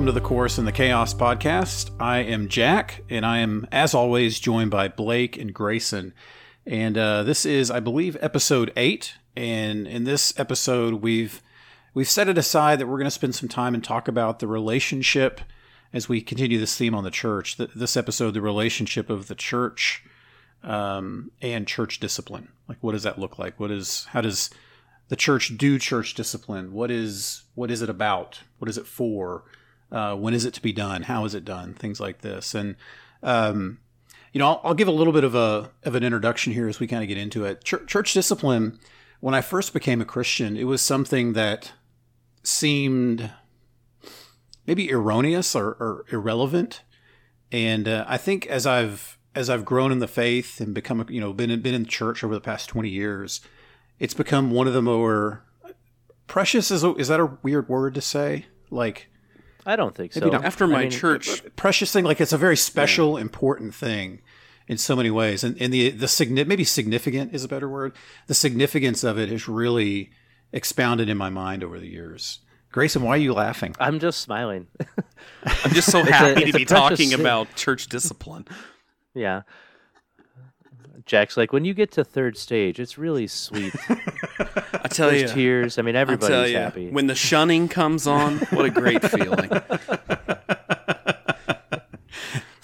[0.00, 1.90] welcome to the Chorus in the Chaos podcast.
[2.00, 6.14] I am Jack, and I am, as always, joined by Blake and Grayson.
[6.64, 9.16] And uh, this is, I believe, episode eight.
[9.36, 11.42] And in this episode, we've
[11.92, 14.46] we've set it aside that we're going to spend some time and talk about the
[14.46, 15.42] relationship
[15.92, 17.58] as we continue this theme on the church.
[17.58, 20.02] This episode, the relationship of the church
[20.62, 22.48] um, and church discipline.
[22.68, 23.60] Like, what does that look like?
[23.60, 24.48] What is how does
[25.08, 26.72] the church do church discipline?
[26.72, 28.40] What is what is it about?
[28.60, 29.44] What is it for?
[29.90, 31.02] Uh, when is it to be done?
[31.02, 31.74] How is it done?
[31.74, 32.76] Things like this, and
[33.22, 33.78] um,
[34.32, 36.78] you know, I'll, I'll, give a little bit of a of an introduction here as
[36.78, 37.64] we kind of get into it.
[37.64, 38.78] Church, church discipline.
[39.20, 41.72] When I first became a Christian, it was something that
[42.42, 43.30] seemed
[44.66, 46.82] maybe erroneous or, or irrelevant,
[47.52, 51.20] and uh, I think as I've as I've grown in the faith and become you
[51.20, 53.40] know been been in church over the past twenty years
[54.00, 55.44] it's become one of the more
[56.26, 59.09] precious is is that a weird word to say like
[59.66, 60.32] i don't think so.
[60.32, 63.22] after my I mean, church precious thing like it's a very special yeah.
[63.22, 64.20] important thing
[64.70, 65.42] in so many ways.
[65.42, 67.92] And, and the the maybe significant is a better word.
[68.28, 70.12] The significance of it has really
[70.52, 72.38] expounded in my mind over the years.
[72.70, 73.74] Grayson why are you laughing?
[73.80, 74.68] I'm just smiling.
[75.44, 77.20] I'm just so happy a, to be talking thing.
[77.20, 78.46] about church discipline.
[79.12, 79.42] Yeah
[81.06, 83.74] Jack's like, when you get to third stage, it's really sweet.
[84.72, 85.78] I tell you, tears.
[85.78, 86.90] I mean, everybody's happy.
[86.90, 89.50] When the shunning comes on, what a great feeling.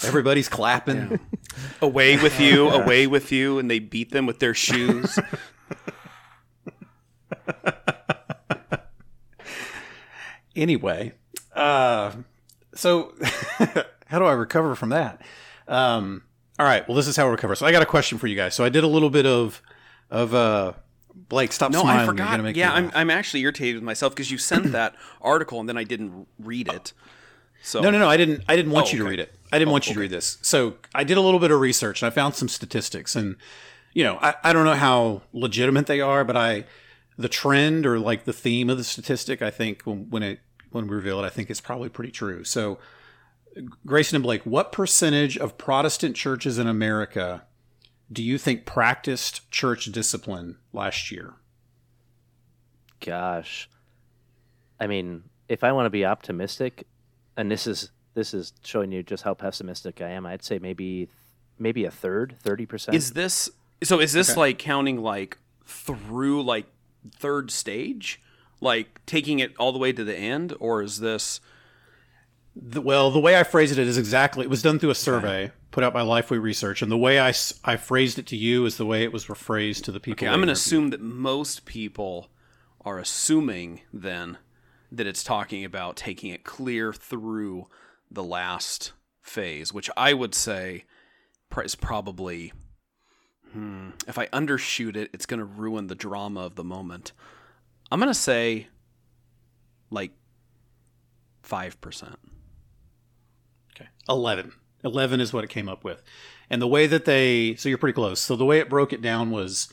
[0.05, 1.11] Everybody's clapping.
[1.11, 1.17] Yeah.
[1.83, 5.19] Away with you, away with you, and they beat them with their shoes.
[10.57, 11.13] anyway,
[11.55, 12.13] uh,
[12.75, 13.15] so
[14.07, 15.21] how do I recover from that?
[15.67, 16.23] Um,
[16.59, 16.87] all right.
[16.89, 17.55] Well, this is how we recover.
[17.55, 18.55] So I got a question for you guys.
[18.55, 19.63] So I did a little bit of
[20.11, 20.73] of uh
[21.29, 22.03] Blake, stop no, smiling.
[22.03, 22.57] I forgot.
[22.57, 25.85] yeah, I'm, I'm actually irritated with myself because you sent that article and then I
[25.85, 26.93] didn't read it.
[27.63, 28.09] So no, no, no.
[28.09, 28.45] I didn't.
[28.49, 29.35] I didn't want oh, you to read it.
[29.51, 29.95] I didn't oh, want you okay.
[29.95, 30.39] to read this.
[30.43, 33.17] So I did a little bit of research and I found some statistics.
[33.17, 33.37] And
[33.93, 36.65] you know, I, I don't know how legitimate they are, but I
[37.17, 40.41] the trend or like the theme of the statistic, I think when, when it
[40.71, 42.45] when we reveal it, I think it's probably pretty true.
[42.45, 42.79] So
[43.87, 47.45] Grayson and Blake, what percentage of Protestant churches in America
[48.11, 51.35] do you think practiced church discipline last year?
[53.01, 53.69] Gosh.
[54.79, 56.87] I mean, if I want to be optimistic,
[57.37, 61.09] and this is this is showing you just how pessimistic I am, I'd say maybe
[61.59, 62.95] maybe a third, 30%.
[62.95, 63.51] Is this
[63.83, 64.41] so is this okay.
[64.41, 66.67] like counting like through like
[67.11, 68.23] third stage?
[68.61, 71.41] Like taking it all the way to the end or is this
[72.59, 74.45] the, well, the way I phrased it is exactly.
[74.45, 77.35] It was done through a survey put out by Lifeway Research, and the way I,
[77.65, 80.27] I phrased it to you is the way it was rephrased to the people.
[80.27, 82.31] Okay, I'm going to assume that most people
[82.81, 84.39] are assuming then
[84.91, 87.67] that it's talking about taking it clear through
[88.11, 90.85] the last phase, which I would say
[91.63, 92.53] is probably.
[93.53, 97.13] Hmm, if I undershoot it, it's going to ruin the drama of the moment.
[97.91, 98.69] I'm going to say
[99.91, 100.13] like
[101.45, 102.17] 5%.
[104.09, 104.53] 11.
[104.85, 106.03] 11 is what it came up with.
[106.49, 108.21] And the way that they, so you're pretty close.
[108.21, 109.73] So the way it broke it down was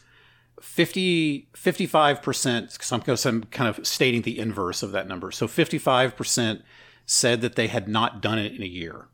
[0.61, 5.31] 50, 55%, because I'm kind of stating the inverse of that number.
[5.31, 6.61] So 55%
[7.05, 9.07] said that they had not done it in a year.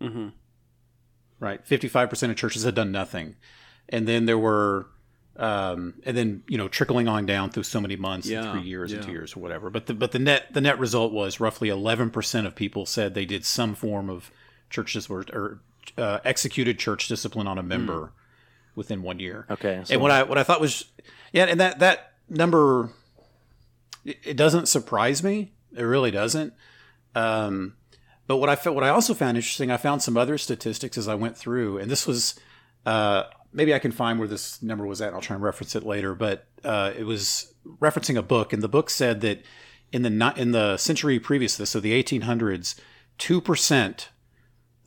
[0.00, 0.28] Mm-hmm.
[1.38, 1.64] Right.
[1.64, 3.36] 55% of churches had done nothing.
[3.88, 4.88] And then there were,
[5.40, 8.68] um, and then you know trickling on down through so many months, yeah, and three
[8.68, 8.98] years, yeah.
[8.98, 9.70] and two years, or whatever.
[9.70, 13.14] But the but the net the net result was roughly eleven percent of people said
[13.14, 14.30] they did some form of
[14.68, 15.60] church discipline or
[15.96, 18.10] uh, executed church discipline on a member mm.
[18.74, 19.46] within one year.
[19.50, 19.80] Okay.
[19.84, 20.84] So and what I what I thought was
[21.32, 22.90] yeah, and that that number
[24.04, 25.52] it, it doesn't surprise me.
[25.74, 26.52] It really doesn't.
[27.14, 27.76] Um,
[28.26, 31.08] but what I felt, what I also found interesting, I found some other statistics as
[31.08, 32.38] I went through, and this was
[32.86, 35.12] uh, maybe I can find where this number was at.
[35.12, 36.14] I'll try and reference it later.
[36.14, 39.44] But uh, it was referencing a book, and the book said that
[39.92, 42.78] in the in the century previous to this, so the 1800s,
[43.18, 44.10] two percent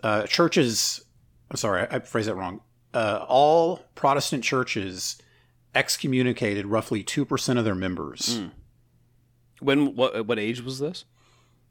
[0.04, 1.04] uh, churches,
[1.50, 2.62] I'm sorry, I, I phrased that wrong.
[2.94, 5.18] Uh, all Protestant churches
[5.74, 8.40] excommunicated roughly 2% of their members.
[8.40, 8.52] Mm.
[9.60, 11.06] When, what, what age was this?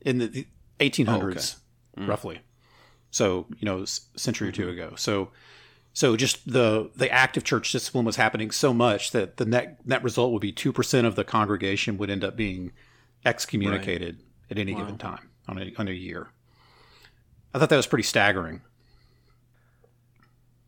[0.00, 0.46] In the, the
[0.80, 1.38] 1800s, oh, okay.
[1.98, 2.08] mm.
[2.08, 2.40] roughly.
[3.10, 4.70] So, you know, century or two mm-hmm.
[4.72, 4.94] ago.
[4.96, 5.30] So,
[5.92, 10.02] so just the the active church discipline was happening so much that the net net
[10.02, 12.72] result would be two percent of the congregation would end up being
[13.24, 14.50] excommunicated right.
[14.50, 14.80] at any wow.
[14.80, 16.28] given time on a, on a year.
[17.54, 18.62] I thought that was pretty staggering.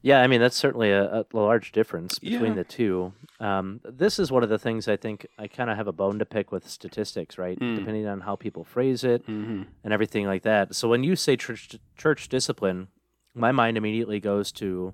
[0.02, 2.54] Yeah, I mean that's certainly a, a large difference between Yeah.
[2.56, 3.12] the two.
[3.40, 6.18] Um, this is one of the things I think I kind of have a bone
[6.18, 7.58] to pick with statistics, right?
[7.58, 7.76] Mm.
[7.76, 9.62] Depending on how people phrase it Mm-hmm.
[9.82, 10.74] and everything like that.
[10.74, 12.88] So when you say church church discipline,
[13.34, 14.92] my mind immediately goes to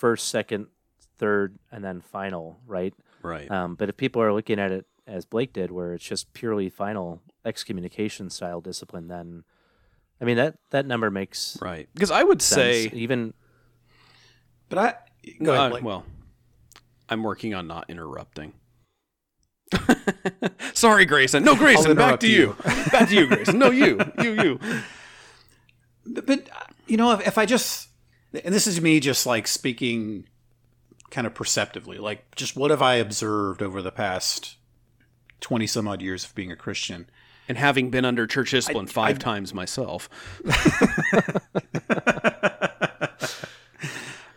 [0.00, 0.66] first, second,
[1.18, 2.94] third, and then final, right?
[3.22, 3.50] Right.
[3.50, 6.70] Um, but if people are looking at it as Blake did, where it's just purely
[6.70, 9.44] final excommunication style discipline, then
[10.20, 11.86] I mean that that number makes right.
[11.92, 12.90] Because I would sense.
[12.90, 13.34] say even
[14.70, 14.94] But I
[15.42, 15.84] go ahead, Blake.
[15.84, 16.04] well,
[17.10, 18.54] I'm working on not interrupting.
[20.72, 21.44] Sorry, Grayson.
[21.44, 21.94] No, Grayson.
[21.94, 22.56] Back to you.
[22.90, 23.58] back to you, Grayson.
[23.58, 24.00] No, you.
[24.22, 24.32] You.
[24.42, 24.60] You.
[26.06, 27.89] But, but, uh, you know, if, if I just,
[28.32, 30.26] and this is me just like speaking
[31.10, 34.56] kind of perceptively, like just what have I observed over the past
[35.40, 37.08] 20 some odd years of being a Christian?
[37.48, 40.08] And having been under church discipline I- five I- times myself,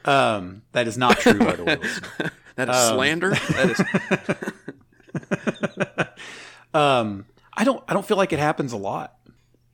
[0.05, 1.77] Um, that is not true, by the way.
[2.55, 3.29] that is Um, slander.
[3.29, 3.69] That
[5.93, 6.19] is
[6.73, 9.15] Um, I don't, I don't feel like it happens a lot.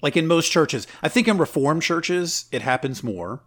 [0.04, 3.42] Like in most churches, I think in Reformed churches it happens more.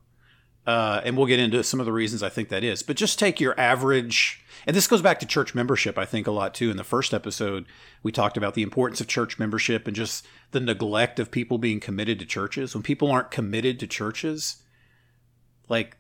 [0.64, 2.84] Uh, and we'll get into some of the reasons I think that is.
[2.84, 6.30] But just take your average, and this goes back to church membership, I think, a
[6.30, 6.70] lot too.
[6.70, 7.66] In the first episode,
[8.04, 11.80] we talked about the importance of church membership and just the neglect of people being
[11.80, 12.74] committed to churches.
[12.74, 14.62] When people aren't committed to churches,
[15.68, 15.96] like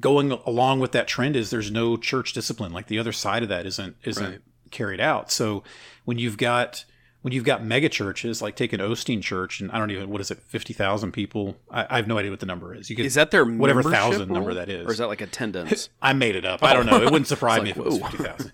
[0.00, 2.72] going along with that trend is there's no church discipline.
[2.72, 4.40] Like the other side of that isn't isn't Right.
[4.70, 5.30] carried out.
[5.30, 5.62] So
[6.06, 6.84] when you've got
[7.26, 10.20] when you've got mega churches like take an Osteen church and I don't even what
[10.20, 12.88] is it fifty thousand people I, I have no idea what the number is.
[12.88, 14.36] You could is that their whatever thousand rule?
[14.36, 14.86] number that is.
[14.86, 15.88] or is that like attendance?
[16.00, 16.62] I made it up.
[16.62, 16.74] I oh.
[16.74, 17.02] don't know.
[17.02, 18.06] It wouldn't surprise It's me if it was whoa.
[18.06, 18.52] fifty thousand.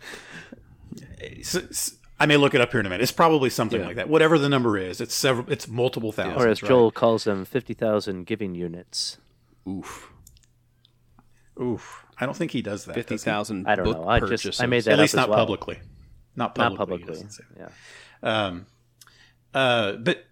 [2.19, 3.02] I may look it up here in a minute.
[3.02, 3.88] It's probably something Yeah.
[3.88, 4.08] like that.
[4.08, 5.52] Whatever the number is, it's several.
[5.52, 6.42] It's multiple thousands.
[6.42, 6.69] or as right?
[6.70, 9.19] Joel calls them, fifty thousand giving units.
[9.69, 10.10] Oof,
[11.60, 12.06] Oof.
[12.19, 12.94] I don't think he does that.
[12.94, 13.30] fifty does he?
[13.30, 13.69] thousand.
[13.69, 14.08] I don't know.
[14.08, 15.40] I just- I made that At least as not well.
[15.40, 15.78] publicly.
[16.36, 16.70] Not publicly.
[16.70, 17.12] Not publicly.
[17.12, 17.60] doesn't say that.
[17.60, 17.69] Yeah.
[18.22, 18.66] Um,
[19.54, 20.26] uh, but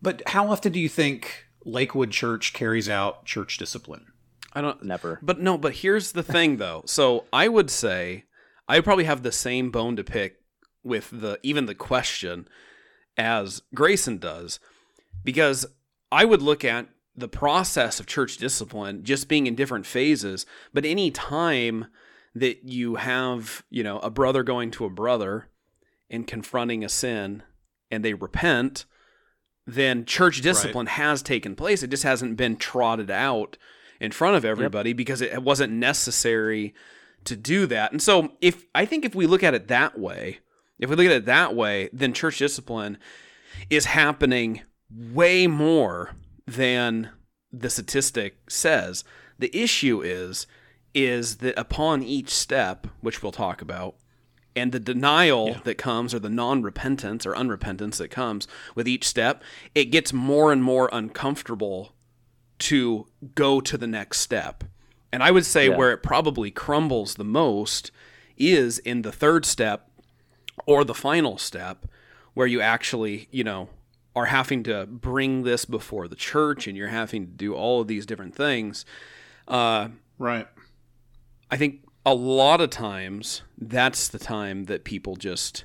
[0.00, 4.06] but how often do you think Lakewood Church carries out church discipline?
[4.52, 4.82] I don't.
[4.82, 5.18] Never.
[5.22, 6.82] But no, but here's the thing though.
[6.86, 8.24] So I would say
[8.68, 10.36] I probably have the same bone to pick
[10.82, 12.48] with the even the question
[13.16, 14.60] as Grayson does
[15.24, 15.66] because
[16.10, 20.84] I would look at the process of church discipline just being in different phases, but
[20.84, 21.86] any time
[22.34, 25.48] that you have, you know, a brother going to a brother
[26.10, 27.42] and confronting a sin
[27.90, 28.84] and they repent,
[29.66, 31.82] then church discipline has taken place.
[31.82, 33.56] It just hasn't been trotted out
[34.00, 36.74] in front of everybody because it wasn't necessary
[37.24, 37.92] to do that.
[37.92, 40.38] And so if I think if we look at it that way,
[40.78, 42.98] if we look at it that way, then church discipline
[43.68, 46.14] is happening way more
[46.46, 47.10] than
[47.52, 49.04] the statistic says.
[49.38, 50.46] The issue is
[50.94, 53.96] is that upon each step, which we'll talk about,
[54.58, 59.42] and the denial that comes or the non-repentance or unrepentance that comes with each step,
[59.74, 61.92] it gets more and more uncomfortable
[62.60, 64.64] to go to the next step.
[65.12, 65.76] And I would say Yeah.
[65.76, 67.90] where it probably crumbles the most
[68.36, 69.90] is in the third step
[70.66, 71.86] or the final step
[72.34, 73.68] where you actually, you know,
[74.14, 77.86] are having to bring this before the church and you're having to do all of
[77.88, 78.84] these different things.
[79.46, 80.48] Uh, Right.
[81.50, 85.64] I think a lot of times that's the time that people just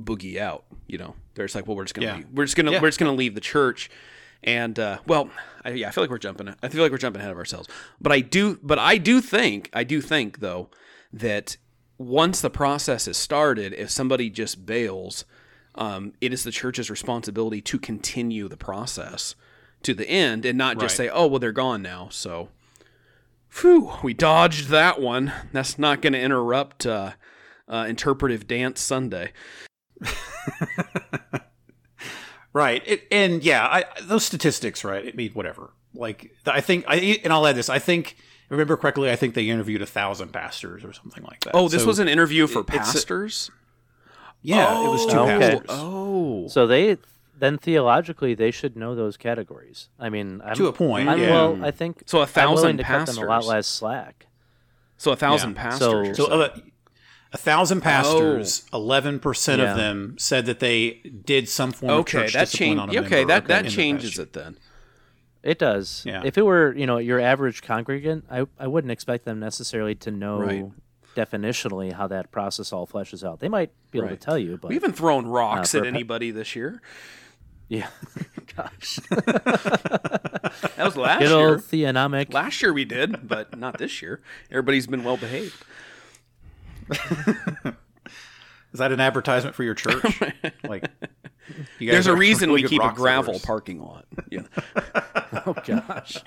[0.00, 0.64] boogie out.
[0.86, 2.16] You know, they're just like, well, we're just gonna Yeah.
[2.16, 2.26] leave.
[2.32, 2.80] we're just gonna Yeah.
[2.82, 3.90] we're just gonna leave the church.
[4.44, 5.30] And uh, well,
[5.64, 6.54] I, yeah, I feel like we're jumping.
[6.62, 7.68] I feel like we're jumping ahead of ourselves.
[8.00, 10.68] But I do, but I do think, I do think though
[11.12, 11.56] that
[11.98, 15.24] once the process is started, if somebody just bails,
[15.74, 19.34] um, it is the church's responsibility to continue the process
[19.82, 21.06] to the end and not just Right.
[21.06, 22.08] say, oh, well, they're gone now.
[22.10, 22.48] So,
[23.48, 25.32] Phew, we dodged that one.
[25.52, 27.12] That's not going to interrupt uh,
[27.68, 29.32] uh, interpretive dance Sunday.
[32.52, 32.82] Right.
[32.86, 35.06] It, and yeah, I, those statistics, right?
[35.06, 35.74] I mean, whatever.
[35.92, 37.68] Like, I think, I and I'll add this.
[37.68, 41.22] I think, if I remember correctly, I think they interviewed a thousand pastors or something
[41.24, 41.50] like that.
[41.52, 43.50] Oh, this So, was an interview for it's a- pastors.
[44.40, 45.38] yeah, it was two okay.
[45.38, 45.66] pastors.
[45.68, 46.96] Oh, So they
[47.38, 49.88] then theologically they should know those categories.
[49.98, 51.30] I mean, I'm, To a point, I'm, yeah.
[51.30, 53.48] Well, I think So a I'm thousand willing to cut them a lot pastors.
[53.48, 54.26] less slack.
[54.96, 55.62] so a thousand Yeah.
[55.62, 55.78] pastors.
[55.80, 56.42] So- you're So saying.
[56.42, 56.58] uh,
[57.32, 59.72] a thousand pastors, eleven percent Yeah.
[59.72, 63.02] of them said that they did some form of okay, church that discipline on changes.
[63.02, 64.56] a Okay, member that that the changes it then.
[65.42, 66.02] It does.
[66.06, 66.22] Yeah.
[66.24, 70.10] If it were, you know, your average congregant, I, I wouldn't expect them necessarily to
[70.10, 70.64] know Right.
[71.14, 73.40] definitionally how that process all fleshes out.
[73.40, 74.20] They might be able Right.
[74.20, 76.56] to tell you, but We haven't thrown rocks Uh, at for a pa- anybody this
[76.56, 76.80] year.
[77.68, 77.88] Yeah,
[78.56, 81.48] gosh, That was last Good year.
[81.48, 82.32] old theonomic.
[82.32, 84.20] Last year we did, but not this year.
[84.50, 85.54] Everybody's been well behaved.
[88.72, 90.20] Is that an advertisement for your church?
[90.68, 90.84] like,
[91.78, 93.44] you guys There's a reason we keep a gravel throwers.
[93.44, 94.04] parking lot.
[94.30, 94.42] Yeah.
[95.46, 96.18] Oh gosh.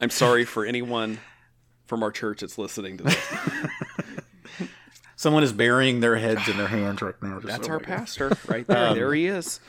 [0.00, 1.18] I'm sorry for anyone
[1.86, 3.30] from our church that's listening to this.
[5.22, 7.38] Someone is burying their heads in their hands right now.
[7.38, 7.86] Just That's oh our God.
[7.86, 8.88] pastor right there.
[8.88, 9.60] Um, there he is.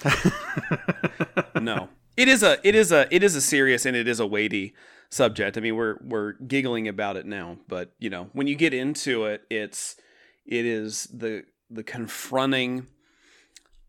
[1.62, 1.90] no.
[2.18, 4.74] It is a it is a it is a serious and it is a weighty
[5.12, 5.56] subject.
[5.56, 9.26] I mean, we're we're giggling about it now, but you know, when you get into
[9.26, 9.96] it, it's
[10.44, 12.88] it is the the confronting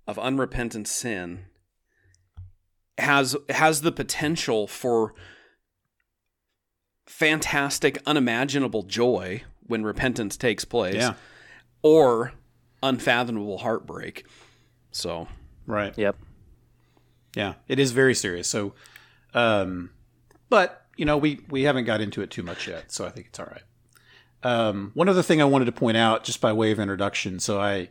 [0.06, 1.46] of unrepentant sin
[2.98, 5.14] has has the potential for
[7.06, 11.14] fantastic unimaginable joy when repentance takes place Yeah.
[11.84, 12.32] Or
[12.82, 14.26] unfathomable heartbreak.
[14.90, 15.28] So,
[15.66, 15.96] Right.
[15.96, 16.16] Yep.
[17.36, 18.48] Yeah, it is very serious.
[18.48, 18.74] So,
[19.32, 19.90] um,
[20.50, 23.26] but you know, we we haven't got into it too much yet, so I think
[23.28, 23.62] it's all right.
[24.42, 27.60] Um, one other thing I wanted to point out, just by way of introduction, so
[27.60, 27.88] I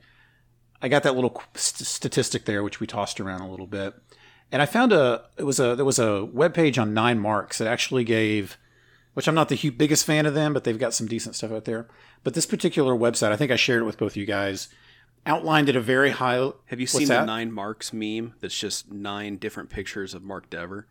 [0.81, 3.93] I got that little st- statistic there, which we tossed around a little bit,
[4.51, 7.57] and I found a it was a there was a web page on Nine Marks
[7.57, 8.57] that actually gave,
[9.13, 11.51] which I'm not the hu- biggest fan of them, but they've got some decent stuff
[11.51, 11.89] out there.
[12.23, 14.69] But this particular website, I think I shared it with both of you guys,
[15.25, 16.35] outlined at a very high.
[16.37, 17.25] have you What's seen the that?
[17.25, 20.87] nine marks meme that's just nine different pictures of Mark Dever?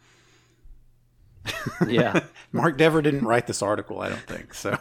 [1.87, 2.25] Yeah.
[2.53, 4.55] Mark Dever didn't write this article, I don't think.
[4.55, 4.79] So,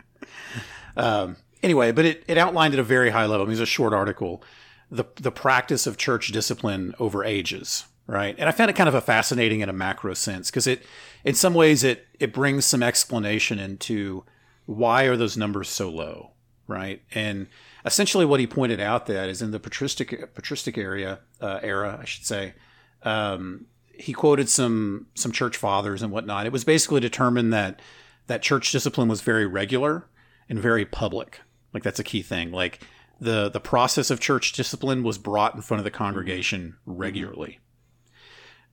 [0.96, 3.42] um, anyway, but it, it outlined at a very high level.
[3.42, 4.42] I mean, it's a short article.
[4.90, 8.34] The the practice of church discipline over ages, right?
[8.36, 10.84] And I found it kind of a fascinating in a macro sense because it,
[11.24, 14.24] in some ways, it it brings some explanation into
[14.70, 16.30] why are those numbers so low,
[16.68, 17.02] right?
[17.12, 17.48] And
[17.84, 22.04] essentially, what he pointed out that is in the patristic patristic area uh, era, I
[22.04, 22.54] should say.
[23.02, 26.46] Um, he quoted some some church fathers and whatnot.
[26.46, 27.80] It was basically determined that
[28.28, 30.06] that church discipline was very regular
[30.48, 31.40] and very public.
[31.74, 32.52] Like that's a key thing.
[32.52, 32.80] Like
[33.20, 37.58] the the process of church discipline was brought in front of the congregation regularly.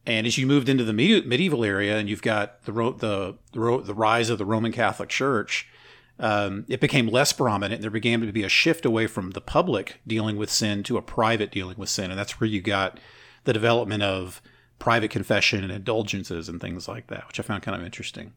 [0.06, 3.96] And as you moved into the medieval area, and you've got the the the, the
[3.96, 5.68] rise of the Roman Catholic Church,
[6.20, 7.82] um, it became less prominent.
[7.82, 11.02] There began to be a shift away from the public dealing with sin to a
[11.02, 13.00] private dealing with sin, and that's where you got
[13.44, 14.42] the development of
[14.80, 18.34] private confession and indulgences and things like that, which I found kind of interesting.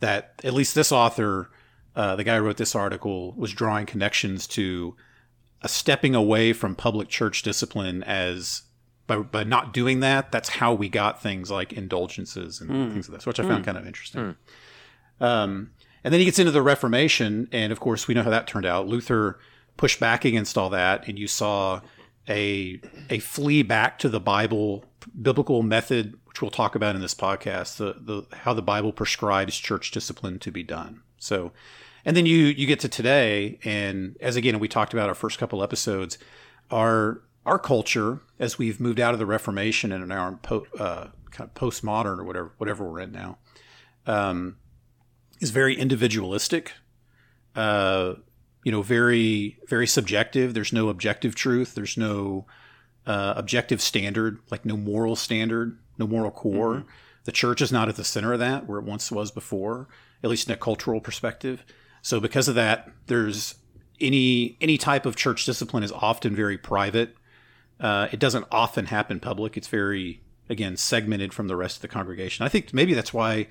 [0.00, 1.50] That at least this author,
[1.96, 4.96] uh, the guy who wrote this article, was drawing connections to
[5.62, 8.62] a stepping away from public church discipline as
[9.08, 13.18] by, by not doing that, that's how we got things like indulgences and things like
[13.18, 14.36] this, which I found kind of interesting.
[15.20, 15.70] Um,
[16.04, 18.66] and then he gets into the Reformation, and of course, we know how that turned
[18.66, 18.86] out.
[18.86, 19.38] Luther
[19.76, 21.80] pushed back against all that, and you saw
[22.28, 24.84] a a flee back to the Bible,
[25.20, 29.56] biblical method, which we'll talk about in this podcast, the the how the Bible prescribes
[29.56, 31.02] church discipline to be done.
[31.18, 31.52] So,
[32.04, 35.38] and then you you get to today, and as again we talked about our first
[35.38, 36.18] couple episodes,
[36.70, 41.08] our our culture as we've moved out of the Reformation and now in po- uh,
[41.30, 43.38] kind of postmodern or whatever whatever we're in now,
[44.06, 44.56] um,
[45.40, 46.72] is very individualistic.
[47.54, 48.14] Uh,
[48.64, 50.54] you know, very very subjective.
[50.54, 51.74] There's no objective truth.
[51.74, 52.46] There's no
[53.06, 56.84] uh, objective standard, like no moral standard, no moral core.
[57.24, 59.88] The church is not at the center of that, where it once was before,
[60.22, 61.64] at least in a cultural perspective.
[62.02, 63.56] So, because of that, there's
[64.00, 67.16] any any type of church discipline is often very private.
[67.80, 69.56] Uh, it doesn't often happen public.
[69.56, 72.44] It's very again segmented from the rest of the congregation.
[72.44, 73.48] I think maybe that's why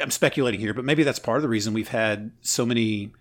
[0.00, 3.12] I'm speculating here, but maybe that's part of the reason we've had so many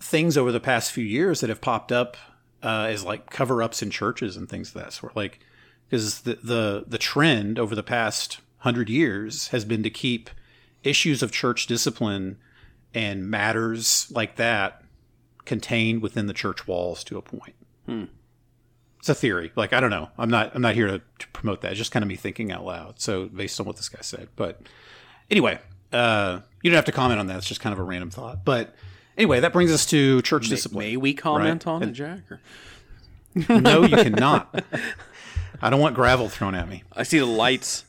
[0.00, 2.16] things over the past few years that have popped up
[2.62, 5.16] uh, as like cover ups in churches and things of that sort.
[5.16, 5.40] Like,
[5.88, 10.30] because the, the the trend over the past hundred years has been to keep
[10.82, 12.38] issues of church discipline
[12.94, 14.82] and matters like that
[15.44, 17.54] contained within the church walls to a point.
[18.98, 19.50] It's a theory.
[19.56, 20.10] Like I don't know.
[20.16, 20.52] I'm not.
[20.54, 21.72] I'm not here to, to promote that.
[21.72, 23.00] It's just kind of me thinking out loud.
[23.00, 24.60] So based on what this guy said, but
[25.32, 25.58] anyway,
[25.92, 27.38] uh, you don't have to comment on that.
[27.38, 28.44] It's just kind of a random thought.
[28.44, 28.74] But
[29.18, 30.86] anyway, that brings us to church discipline.
[30.86, 31.72] May we comment Right.
[31.72, 32.20] on it, Jack?
[32.30, 32.40] Or-
[33.60, 34.62] no, you cannot.
[35.62, 36.84] I don't want gravel thrown at me.
[36.92, 37.84] I see the lights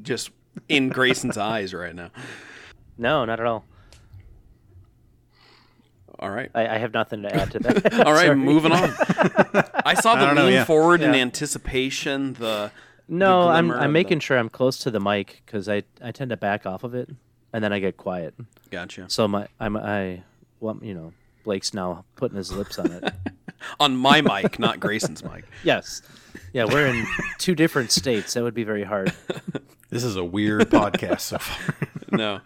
[0.00, 0.30] just
[0.68, 2.10] in Grayson's eyes right now.
[2.96, 3.64] No, not at all.
[6.18, 6.50] All right.
[6.54, 7.94] I, I have nothing to add to that.
[8.06, 8.94] All right, moving on.
[9.84, 10.64] I saw the don't know, lean yeah.
[10.64, 12.32] forward in anticipation.
[12.34, 12.70] The
[13.08, 16.30] No, I'm I'm making the- sure I'm close to the mic because I, I tend
[16.30, 17.08] to back off of it
[17.52, 18.34] and then I get quiet.
[18.70, 19.06] gotcha.
[19.08, 20.22] So my I'm I
[20.60, 21.12] well you know
[21.44, 23.04] Blake's now putting his lips on it.
[23.80, 25.44] on my mic, not Grayson's mic.
[25.62, 26.02] Yes.
[26.52, 27.06] Yeah, we're in
[27.38, 28.34] two different states.
[28.34, 29.12] That would be very hard.
[29.88, 31.74] This is a weird podcast so far.
[32.10, 32.40] No.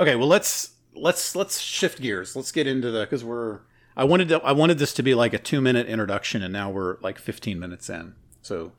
[0.00, 2.34] Okay, well let's let's let's shift gears.
[2.36, 3.60] Let's get into the because we're
[3.96, 6.70] I wanted to I wanted this to be like a two minute introduction, and now
[6.70, 8.14] we're like fifteen minutes in.
[8.44, 8.72] So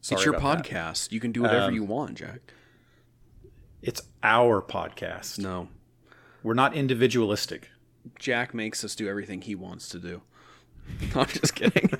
[0.00, 0.70] sorry It's your about that.
[0.70, 1.10] podcast.
[1.12, 2.40] You can do whatever Um, you want, Jack.
[3.82, 5.38] It's our podcast.
[5.40, 5.68] No.
[6.42, 7.70] We're not individualistic.
[8.18, 10.22] Jack makes us do everything he wants to do.
[11.16, 11.90] I'm just kidding.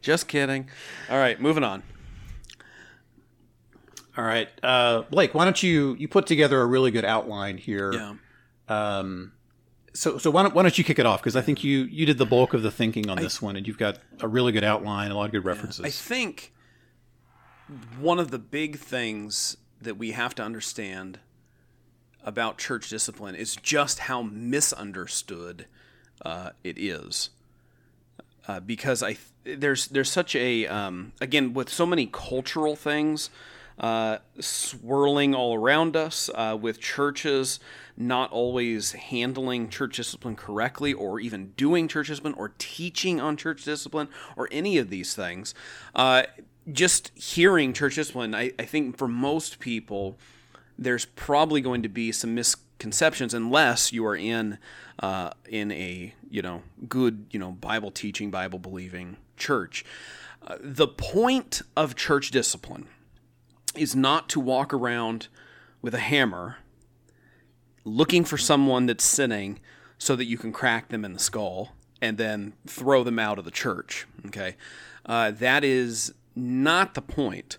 [0.00, 0.68] just kidding.
[1.10, 1.82] All right, moving on.
[4.16, 7.92] All right, uh, Blake, why don't you you put together a really good outline here?
[7.92, 8.14] Yeah.
[8.68, 9.32] Um,
[9.94, 12.06] so so why don't, why don't you kick it off because I think you you
[12.06, 14.64] did the bulk of the thinking on this one, and you've got a really good
[14.64, 15.84] outline, a lot of good references.
[15.84, 16.52] I think
[17.98, 21.18] one of the big things that we have to understand
[22.24, 25.66] about church discipline is just how misunderstood
[26.24, 27.30] uh, it is.
[28.48, 33.30] Uh, because I there's there's such a um, again with so many cultural things
[33.82, 37.58] uh, swirling all around us, uh, with churches
[37.96, 43.64] not always handling church discipline correctly, or even doing church discipline, or teaching on church
[43.64, 45.52] discipline, or any of these things.
[45.94, 46.22] Uh,
[46.72, 50.16] just hearing church discipline, I, I think for most people,
[50.78, 54.58] there's probably going to be some misconceptions unless you are in
[55.00, 59.84] uh, in a you know good you know Bible teaching, Bible believing church.
[60.46, 62.86] Uh, the point of church discipline
[63.74, 65.28] is not to walk around
[65.80, 66.58] with a hammer
[67.84, 69.58] looking for someone that's sinning
[69.98, 73.44] so that you can crack them in the skull and then throw them out of
[73.44, 74.06] the church.
[74.26, 74.56] Okay,
[75.06, 77.58] uh, that is not the point.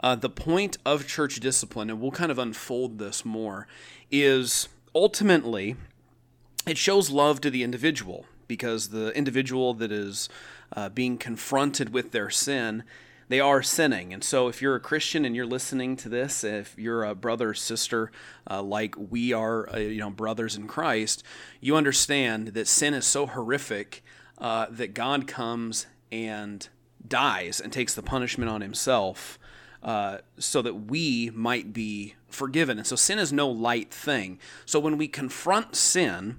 [0.00, 3.68] Uh, the point of church discipline, and we'll kind of unfold this more,
[4.10, 5.76] is ultimately
[6.66, 10.28] it shows love to the individual because the individual that is
[10.74, 12.84] uh, being confronted with their sin
[13.32, 16.74] they are sinning and so if you're a christian and you're listening to this if
[16.76, 18.12] you're a brother or sister
[18.50, 21.22] uh, like we are uh, you know brothers in christ
[21.60, 24.04] you understand that sin is so horrific
[24.36, 26.68] uh, that god comes and
[27.08, 29.38] dies and takes the punishment on himself
[29.82, 32.78] uh, so that we might be forgiven.
[32.78, 34.38] And so sin is no light thing.
[34.64, 36.38] So when we confront sin,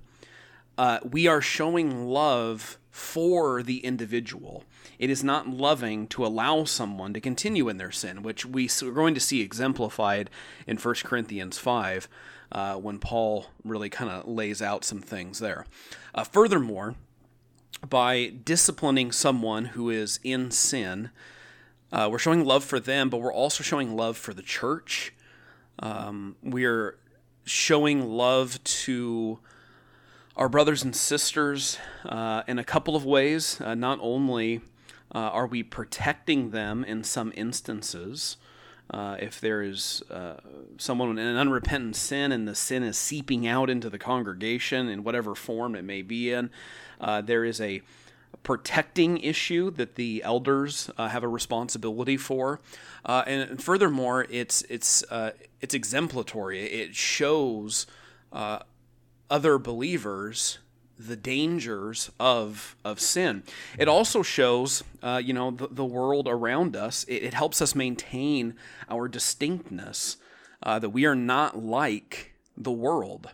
[0.78, 4.64] uh, we are showing love for the individual.
[5.00, 8.92] It is not loving to allow someone to continue in their sin, which we, are
[8.92, 10.30] going to see exemplified
[10.68, 12.08] in 1 Corinthians 5
[12.52, 15.66] uh, when Paul really kind of lays out some things there.
[16.14, 16.96] Uh, furthermore,
[17.88, 21.10] by disciplining someone who is in sin,
[21.92, 25.14] uh, we're showing love for them, but we're also showing love for the church.
[25.80, 26.98] Um, we're
[27.46, 29.40] showing love to
[30.36, 33.60] our brothers and sisters uh, in a couple of ways.
[33.62, 34.62] Uh, not only
[35.14, 38.38] uh, are we protecting them in some instances,
[38.90, 40.36] uh, if there is uh,
[40.78, 45.04] someone in an unrepentant sin and the sin is seeping out into the congregation in
[45.04, 46.50] whatever form it may be in,
[47.00, 47.82] uh, there is a
[48.42, 52.60] protecting issue that the elders uh, have a responsibility for,
[53.06, 55.04] uh, and furthermore, it's it's
[55.62, 56.60] it's exemplatory.
[56.60, 57.86] It shows
[58.32, 60.60] other believers
[61.08, 63.44] the dangers of of sin.
[63.78, 67.04] It also shows, uh, you know, the, the world around us.
[67.06, 68.56] It, it helps us maintain
[68.90, 70.18] our distinctness.
[70.62, 73.30] Uh, that we are not like the world.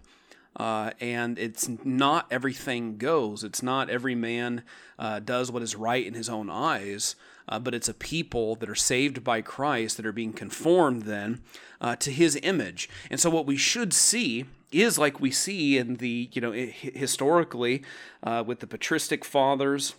[0.55, 3.43] Uh, and it's not everything goes.
[3.43, 4.63] It's not every man
[4.97, 7.15] uh, does what is right in his own eyes,
[7.47, 11.41] uh, but it's a people that are saved by Christ that are being conformed then
[11.81, 12.89] uh, to His image.
[13.09, 17.83] And so, what we should see is like we see in the you know historically
[18.23, 19.95] uh, with the patristic fathers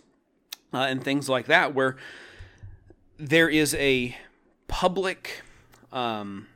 [0.73, 1.97] uh, and things like that, where
[3.17, 4.15] there is a
[4.67, 5.41] public.
[5.91, 6.47] Um,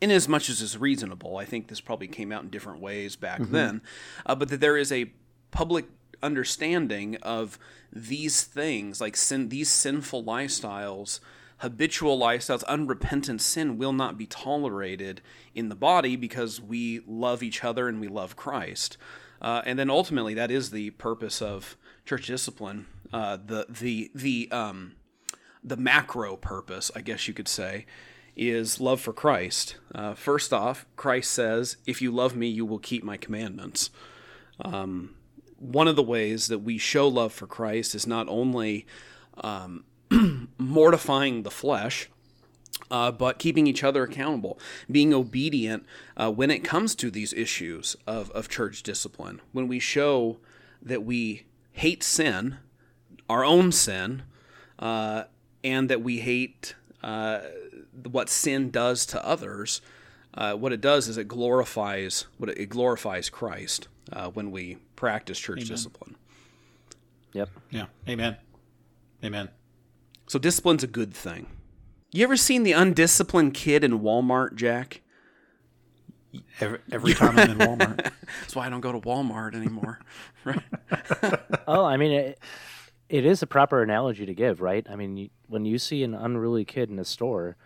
[0.00, 3.16] in as much as is reasonable, I think this probably came out in different ways
[3.16, 3.82] back then,
[4.26, 5.10] uh, but that there is a
[5.50, 5.86] public
[6.22, 7.58] understanding of
[7.92, 11.20] these things, like sin, these sinful lifestyles,
[11.58, 15.20] habitual lifestyles, unrepentant sin will not be tolerated
[15.54, 18.96] in the body because we love each other and we love Christ.
[19.40, 22.86] Uh, and then ultimately, that is the purpose of church discipline.
[23.12, 24.96] Uh, the the the um,
[25.62, 27.86] the macro purpose, I guess you could say,
[28.36, 29.76] is love for Christ.
[29.94, 33.90] Uh, first off, Christ says, If you love me, you will keep my commandments.
[34.64, 35.14] Um,
[35.58, 38.86] one of the ways that we show love for Christ is not only
[39.42, 39.84] um,
[40.58, 42.08] mortifying the flesh,
[42.90, 44.58] uh, but keeping each other accountable,
[44.90, 45.84] being obedient
[46.16, 49.40] uh, when it comes to these issues of, of church discipline.
[49.52, 50.38] When we show
[50.82, 52.58] that we hate sin,
[53.28, 54.22] our own sin,
[54.78, 55.24] uh,
[55.62, 57.40] and that we hate uh,
[58.10, 59.80] what sin does to others,
[60.34, 64.78] uh, what it does is it glorifies what it, it glorifies Christ uh, when we
[64.96, 65.68] practice church Amen.
[65.68, 66.16] discipline.
[67.32, 67.50] Yep.
[67.70, 67.86] Yeah.
[68.08, 68.36] Amen.
[69.24, 69.48] Amen.
[70.28, 71.46] So discipline's a good thing.
[72.12, 75.00] You ever seen the undisciplined kid in Walmart, Jack?
[76.60, 78.12] Every, every time I'm in Walmart.
[78.40, 80.00] That's why I don't go to Walmart anymore.
[80.44, 80.62] right?
[81.66, 82.38] Oh, I mean, it,
[83.10, 84.86] it is a proper analogy to give, right?
[84.88, 87.56] I mean, you, when you see an unruly kid in a store,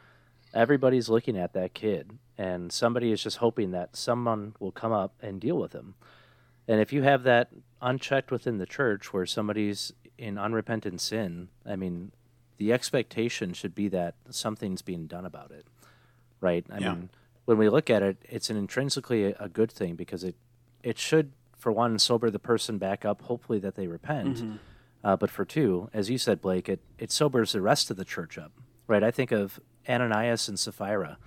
[0.53, 5.15] everybody's looking at that kid, and somebody is just hoping that someone will come up
[5.21, 5.95] and deal with him.
[6.67, 11.77] And if you have that unchecked within the church where somebody's in unrepentant sin, I
[11.77, 12.13] mean,
[12.63, 15.67] the expectation should be that something's being done about it,
[16.41, 16.65] right?
[16.71, 16.95] I Yeah.
[16.95, 17.11] mean,
[17.45, 20.37] when we look at it, it's an intrinsically a, a good thing because it
[20.85, 24.43] it should, for one, sober the person back up, hopefully that they repent.
[25.05, 28.05] Uh, but for two, as you said, Blake, it, it sobers the rest of the
[28.05, 28.53] church up,
[28.89, 29.03] right?
[29.05, 31.19] I think of Ananias and Sapphira,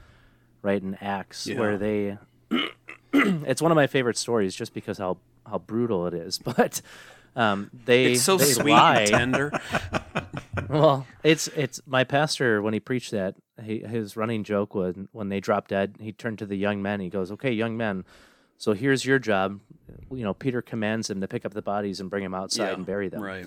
[0.61, 1.57] right, in Acts, Yeah.
[1.59, 2.17] where they.
[3.13, 5.17] it's one of my favorite stories just because how,
[5.49, 6.37] how brutal it is.
[6.57, 6.81] But
[7.35, 9.01] um, they, It's so they sweet lie.
[9.01, 9.51] and tender.
[10.69, 15.29] Well, it's it's my pastor when he preached that he, his running joke was when
[15.29, 16.99] they dropped dead, he turned to the young men.
[17.01, 18.03] He goes, "Okay, young men,
[18.57, 19.59] so here's your job."
[20.09, 22.85] You know, Peter commands them to pick up the bodies and bring them outside and
[22.85, 23.21] bury them.
[23.21, 23.45] Right.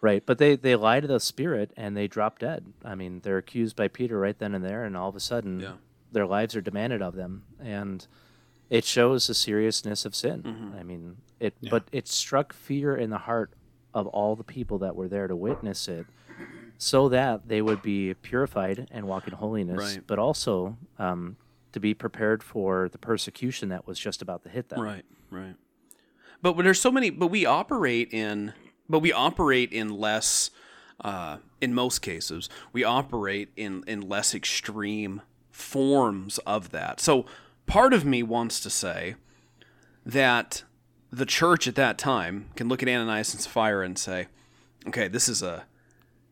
[0.00, 2.64] Right, but they they lie to the spirit and they drop dead.
[2.84, 5.60] I mean, they're accused by Peter right then and there, and all of a sudden,
[5.60, 5.72] Yeah.
[6.12, 8.06] their lives are demanded of them, and
[8.70, 10.42] it shows the seriousness of sin.
[10.42, 10.78] Mm-hmm.
[10.78, 13.52] I mean, it but it struck fear in the heart
[13.94, 16.06] of all the people that were there to witness it,
[16.78, 20.06] so that they would be purified and walk in holiness, Right.
[20.06, 21.36] but also um,
[21.72, 24.80] to be prepared for the persecution that was just about to hit them.
[24.80, 25.54] Right, right.
[26.42, 28.52] But when there's so many, but we operate in,
[28.88, 30.50] but we operate in less,
[31.02, 37.00] uh, in most cases, we operate in in less extreme forms of that.
[37.00, 37.24] So
[37.66, 39.16] part of me wants to say
[40.04, 40.62] that
[41.10, 44.26] the church at that time can look at Ananias and Sapphira and say,
[44.88, 45.64] okay, this is a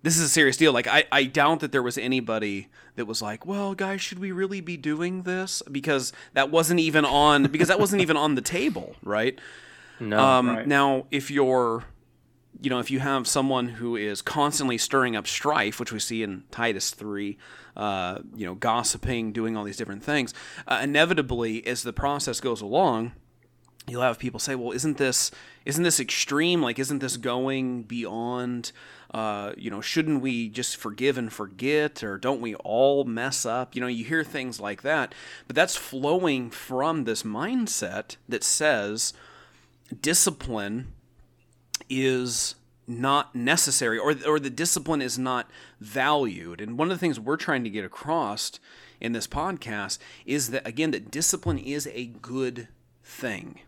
[0.03, 0.73] this is a serious deal.
[0.73, 4.33] Like I, I doubt that there was anybody that was like, well, guys, should we
[4.33, 5.62] really be doing this?
[5.70, 9.38] Because that wasn't even on because that wasn't even on the table, right?
[10.01, 10.66] No, Um, right.
[10.66, 11.85] Now, if you're,
[12.61, 16.23] you know, if you have someone who is constantly stirring up strife, which we see
[16.23, 17.38] in Titus three,
[17.77, 20.33] uh, you know, gossiping, doing all these different things,
[20.67, 23.12] uh, inevitably, as the process goes along,
[23.87, 25.31] you'll have people say, "Well, isn't this
[25.64, 26.62] isn't this extreme?
[26.62, 28.73] Like, isn't this going beyond?
[29.12, 33.75] Uh, you know, shouldn't we just forgive and forget, or don't we all mess up?
[33.75, 35.14] You know, you hear things like that,
[35.47, 39.12] but that's flowing from this mindset that says
[40.01, 40.93] discipline
[41.88, 42.55] is
[42.87, 47.37] not necessary or or the discipline is not valued and one of the things we're
[47.37, 48.53] trying to get across
[49.01, 52.68] in this podcast is that again that discipline is a good
[53.03, 53.61] thing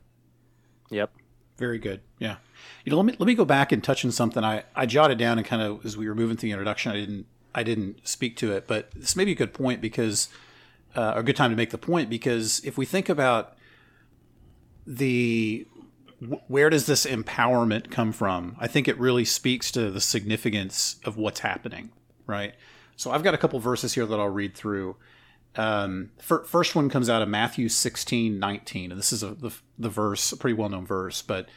[0.91, 1.11] Yep.
[1.59, 2.01] Very good.
[2.19, 2.37] Yeah.
[2.85, 5.19] You know, let me let me go back and touch on something I, I jotted
[5.19, 8.07] down and kind of as we were moving through the introduction, I didn't I didn't
[8.07, 10.29] speak to it, but this may be a good point because
[10.95, 13.57] uh, a good time to make the point because if we think about
[14.87, 15.76] the wh-
[16.49, 18.57] where does this empowerment come from?
[18.59, 21.91] I think it really speaks to the significance of what's happening,
[22.27, 22.55] right?
[22.97, 24.97] So I've got a couple verses here that I'll read through.
[25.57, 28.91] Um, fir- first one comes out of Matthew 16, 19.
[28.91, 31.49] And this is a, the, the verse, a pretty well known verse, but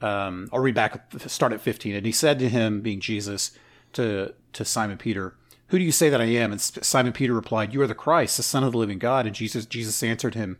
[0.00, 1.96] um, I'll read back, start at 15.
[1.96, 3.52] And he said to him, being Jesus,
[3.94, 5.34] to, to Simon Peter,
[5.68, 6.52] Who do you say that I am?
[6.52, 9.26] And Simon Peter replied, You are the Christ, the Son of the living God.
[9.26, 10.58] And Jesus, Jesus answered him,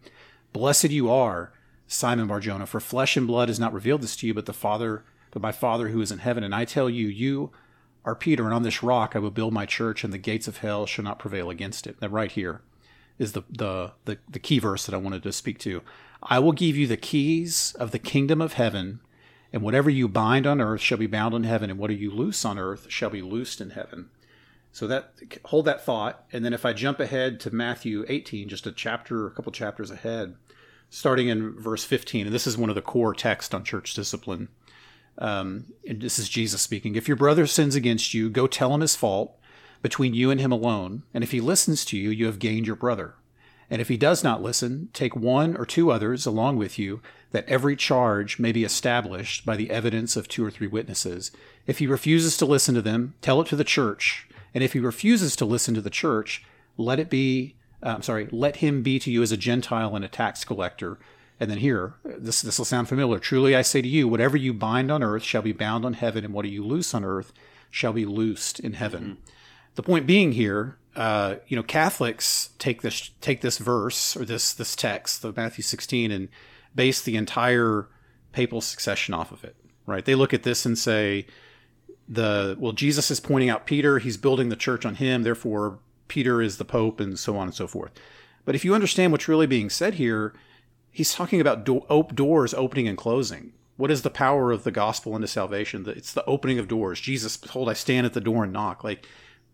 [0.52, 1.52] Blessed you are,
[1.86, 5.04] Simon Barjona, for flesh and blood has not revealed this to you, but the Father,
[5.30, 6.42] but my Father who is in heaven.
[6.42, 7.50] And I tell you, you
[8.04, 10.58] are Peter, and on this rock I will build my church, and the gates of
[10.58, 12.00] hell shall not prevail against it.
[12.00, 12.62] That right here
[13.18, 15.82] is the, the, the, the key verse that I wanted to speak to.
[16.22, 19.00] I will give you the keys of the kingdom of heaven,
[19.52, 22.44] and whatever you bind on earth shall be bound in heaven, and whatever you loose
[22.44, 24.10] on earth shall be loosed in heaven.
[24.72, 25.12] So that
[25.44, 29.26] hold that thought, and then if I jump ahead to Matthew 18, just a chapter,
[29.26, 30.34] a couple chapters ahead,
[30.94, 34.48] starting in verse 15, and this is one of the core texts on church discipline.
[35.18, 36.94] Um, and this is Jesus speaking.
[36.94, 39.37] If your brother sins against you, go tell him his fault
[39.83, 41.02] between you and him alone.
[41.12, 43.14] And if he listens to you, you have gained your brother.
[43.68, 47.02] And if he does not listen, take one or two others along with you,
[47.33, 51.33] that every charge may be established by the evidence of two or three witnesses.
[51.66, 54.28] If he refuses to listen to them, tell it to the church.
[54.54, 56.44] And if he refuses to listen to the church,
[56.76, 57.57] let it be.
[57.84, 60.98] I'm sorry, let him be to you as a Gentile and a tax collector.
[61.38, 63.18] And then here, this this will sound familiar.
[63.18, 66.24] Truly I say to you, whatever you bind on earth shall be bound on heaven,
[66.24, 67.32] and what you loose on earth
[67.70, 69.02] shall be loosed in heaven.
[69.02, 69.20] Mm-hmm.
[69.74, 74.52] The point being here, uh, you know, Catholics take this take this verse or this
[74.52, 76.28] this text, the Matthew 16, and
[76.74, 77.88] base the entire
[78.32, 79.56] papal succession off of it.
[79.86, 80.04] Right?
[80.04, 81.26] They look at this and say,
[82.08, 83.98] the well, Jesus is pointing out Peter.
[83.98, 85.24] He's building the church on him.
[85.24, 87.92] Therefore, Peter is the pope, and so on and so forth.
[88.44, 90.34] But if you understand what's really being said here,
[90.90, 93.52] he's talking about do- op- doors opening and closing.
[93.76, 95.84] What is the power of the gospel into salvation?
[95.88, 97.00] It's the opening of doors.
[97.00, 99.06] Jesus told, "I stand at the door and knock." Like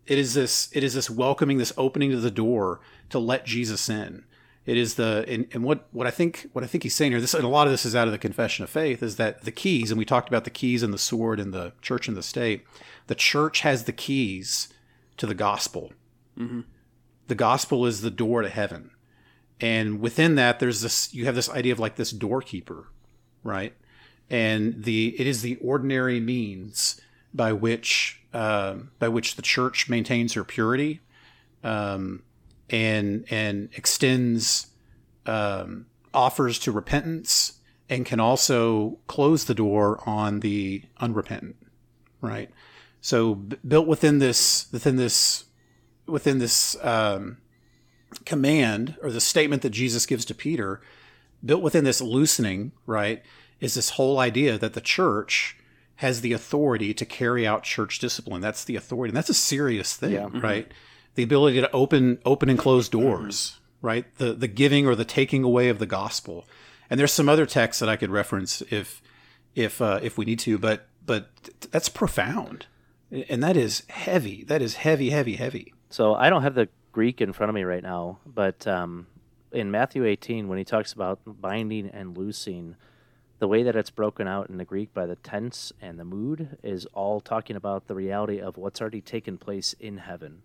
[0.05, 0.69] it is this.
[0.73, 4.25] It is this welcoming, this opening to the door to let Jesus in.
[4.65, 7.21] It is the and, and what what I think what I think he's saying here.
[7.21, 9.01] This and a lot of this is out of the Confession of Faith.
[9.01, 9.89] Is that the keys?
[9.89, 12.63] And we talked about the keys and the sword and the church and the state.
[13.07, 14.69] The church has the keys
[15.17, 15.93] to the gospel.
[16.41, 16.61] Mm-hmm.
[17.27, 18.91] The gospel is the door to heaven
[19.61, 22.87] and within that there's this you have this idea of like this doorkeeper
[23.43, 23.73] right
[24.29, 26.99] and the it is the ordinary means
[27.33, 30.99] by which uh, by which the church maintains her purity
[31.63, 32.23] um,
[32.69, 34.67] and and extends
[35.25, 41.55] um, offers to repentance and can also close the door on the unrepentant
[42.19, 42.49] right
[42.99, 45.45] so b- built within this within this
[46.05, 47.37] within this um,
[48.25, 50.81] command or the statement that Jesus gives to Peter,
[51.43, 53.23] built within this loosening, right,
[53.59, 55.57] is this whole idea that the church
[56.01, 58.41] has the authority to carry out church discipline.
[58.41, 59.11] That's the authority.
[59.11, 60.29] And that's a serious thing, yeah.
[60.33, 60.65] right?
[60.65, 61.13] Mm-hmm.
[61.15, 63.87] The ability to open open and close doors, mm-hmm.
[63.87, 64.17] right?
[64.17, 66.47] The the giving or the taking away of the gospel.
[66.89, 69.01] And there's some other texts that I could reference if
[69.53, 71.29] if uh, if we need to, but but
[71.71, 72.65] that's profound.
[73.11, 74.43] And that is heavy.
[74.45, 75.73] That is heavy, heavy, heavy.
[75.91, 79.07] So I don't have the Greek in front of me right now, but um,
[79.51, 82.77] in Matthew 18, when he talks about binding and loosing,
[83.39, 86.57] the way that it's broken out in the Greek by the tense and the mood
[86.63, 90.43] is all talking about the reality of what's already taken place in heaven.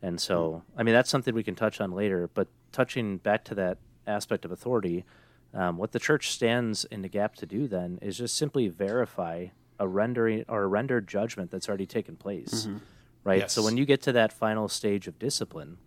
[0.00, 3.54] And so, I mean, that's something we can touch on later, but touching back to
[3.56, 5.04] that aspect of authority,
[5.52, 9.48] um, what the church stands in the gap to do then is just simply verify
[9.78, 12.64] a rendering or a rendered judgment that's already taken place.
[12.66, 12.78] Mm-hmm
[13.28, 13.40] right?
[13.40, 13.52] Yes.
[13.52, 15.78] So when you get to that final stage of discipline,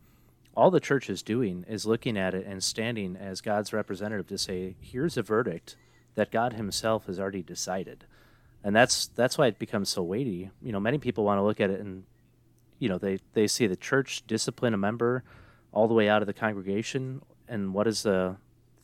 [0.55, 4.37] all the church is doing is looking at it and standing as God's representative to
[4.37, 5.75] say, here's a verdict
[6.15, 8.05] that God himself has already decided.
[8.63, 10.51] And that's that's why it becomes so weighty.
[10.61, 12.03] You know, many people want to look at it and
[12.79, 15.23] you know, they, they see the church discipline a member
[15.71, 18.35] all the way out of the congregation and what is the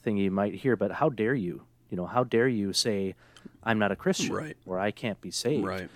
[0.03, 1.63] thing you might hear, but how dare you?
[1.89, 3.15] You know, how dare you say
[3.63, 4.57] I'm not a Christian right.
[4.65, 5.65] or I can't be saved?
[5.65, 5.89] Right.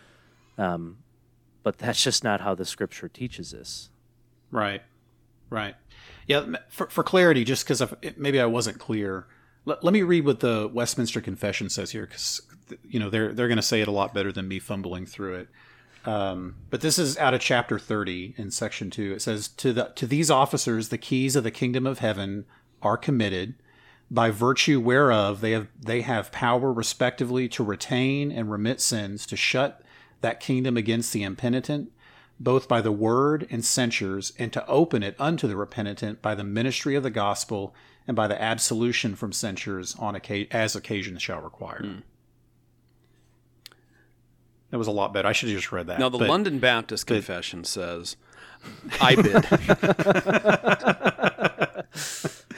[0.57, 0.97] Um,
[1.63, 3.89] but that's just not how the scripture teaches us.
[4.51, 4.81] Right.
[5.49, 5.75] Right.
[6.27, 6.45] Yeah.
[6.69, 7.83] For, for clarity, just because
[8.17, 9.27] maybe I wasn't clear,
[9.65, 12.41] let, let me read what the Westminster Confession says here, because
[12.83, 15.35] you know they're they're going to say it a lot better than me fumbling through
[15.35, 15.47] it.
[16.03, 19.13] Um, but this is out of chapter 30 in section 2.
[19.13, 22.45] It says to the to these officers the keys of the kingdom of heaven
[22.81, 23.55] are committed
[24.09, 29.37] by virtue whereof they have they have power respectively to retain and remit sins to
[29.37, 29.81] shut
[30.21, 31.91] that kingdom against the impenitent,
[32.39, 36.43] both by the word and censures, and to open it unto the repentant by the
[36.43, 37.75] ministry of the gospel
[38.07, 41.81] and by the absolution from censures on occasion, as occasion shall require.
[41.83, 42.03] Mm.
[44.71, 45.27] That was a lot better.
[45.27, 45.99] I should have just read that.
[45.99, 48.15] Now, the but, London Baptist but, Confession says,
[49.01, 49.35] I bid.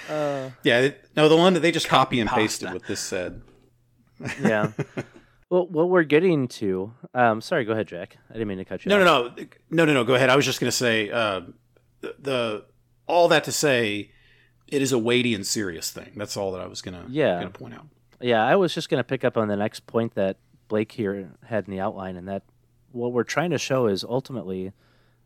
[0.10, 3.42] uh, yeah, no, the London, they just copy and pasted what this said.
[4.42, 4.72] yeah.
[5.54, 6.96] Well, what we're getting to.
[7.14, 8.18] Um, sorry, go ahead, Jack.
[8.28, 8.90] I didn't mean to cut you.
[8.90, 9.38] No, off.
[9.38, 10.04] no, no, no, no, no.
[10.04, 10.32] Go ahead.
[10.32, 11.42] I was just going to say uh,
[12.02, 12.66] the, the,
[13.06, 14.10] all that to say,
[14.68, 16.14] it is a weighty and serious thing.
[16.16, 17.86] That's all that I was going to yeah going to point out.
[18.20, 20.38] Yeah, I was just going to pick up on the next point that
[20.70, 22.42] Blake here had in the outline, and that
[22.92, 24.72] what we're trying to show is ultimately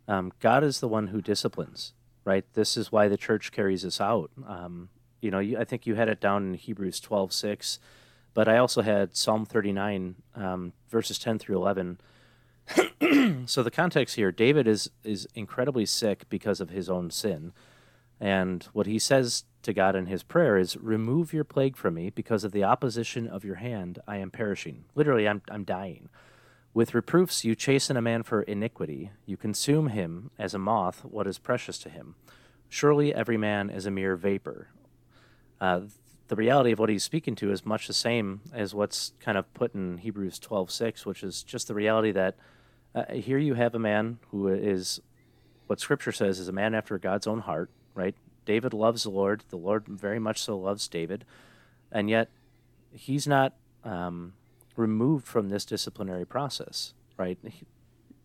[0.09, 1.93] um, God is the one who disciplines.
[2.25, 2.43] Right.
[2.51, 4.31] This is why the church carries us out.
[4.45, 4.89] Um,
[5.21, 7.75] you know, you, I think you had it down in Hebrews twelve six.
[7.75, 7.79] 6
[8.37, 11.99] but I also had Psalm 39, um, verses 10 through 11.
[13.47, 17.51] so the context here, David is is incredibly sick because of his own sin,
[18.19, 22.11] and what he says to God in his prayer is, "Remove your plague from me,
[22.11, 24.85] because of the opposition of your hand, I am perishing.
[24.93, 26.07] Literally, I'm I'm dying.
[26.75, 31.25] With reproofs you chasten a man for iniquity; you consume him as a moth what
[31.25, 32.13] is precious to him.
[32.69, 34.67] Surely every man is a mere vapor."
[35.59, 35.81] Uh,
[36.27, 39.51] the reality of what he's speaking to is much the same as what's kind of
[39.53, 42.35] put in Hebrews 12:6, which is just the reality that
[42.93, 45.01] uh, here you have a man who is
[45.67, 48.15] what Scripture says is a man after God's own heart, right?
[48.45, 49.43] David loves the Lord.
[49.49, 51.25] The Lord very much so loves David,
[51.91, 52.29] and yet
[52.91, 54.33] he's not um,
[54.75, 57.37] removed from this disciplinary process, right?
[57.43, 57.65] He,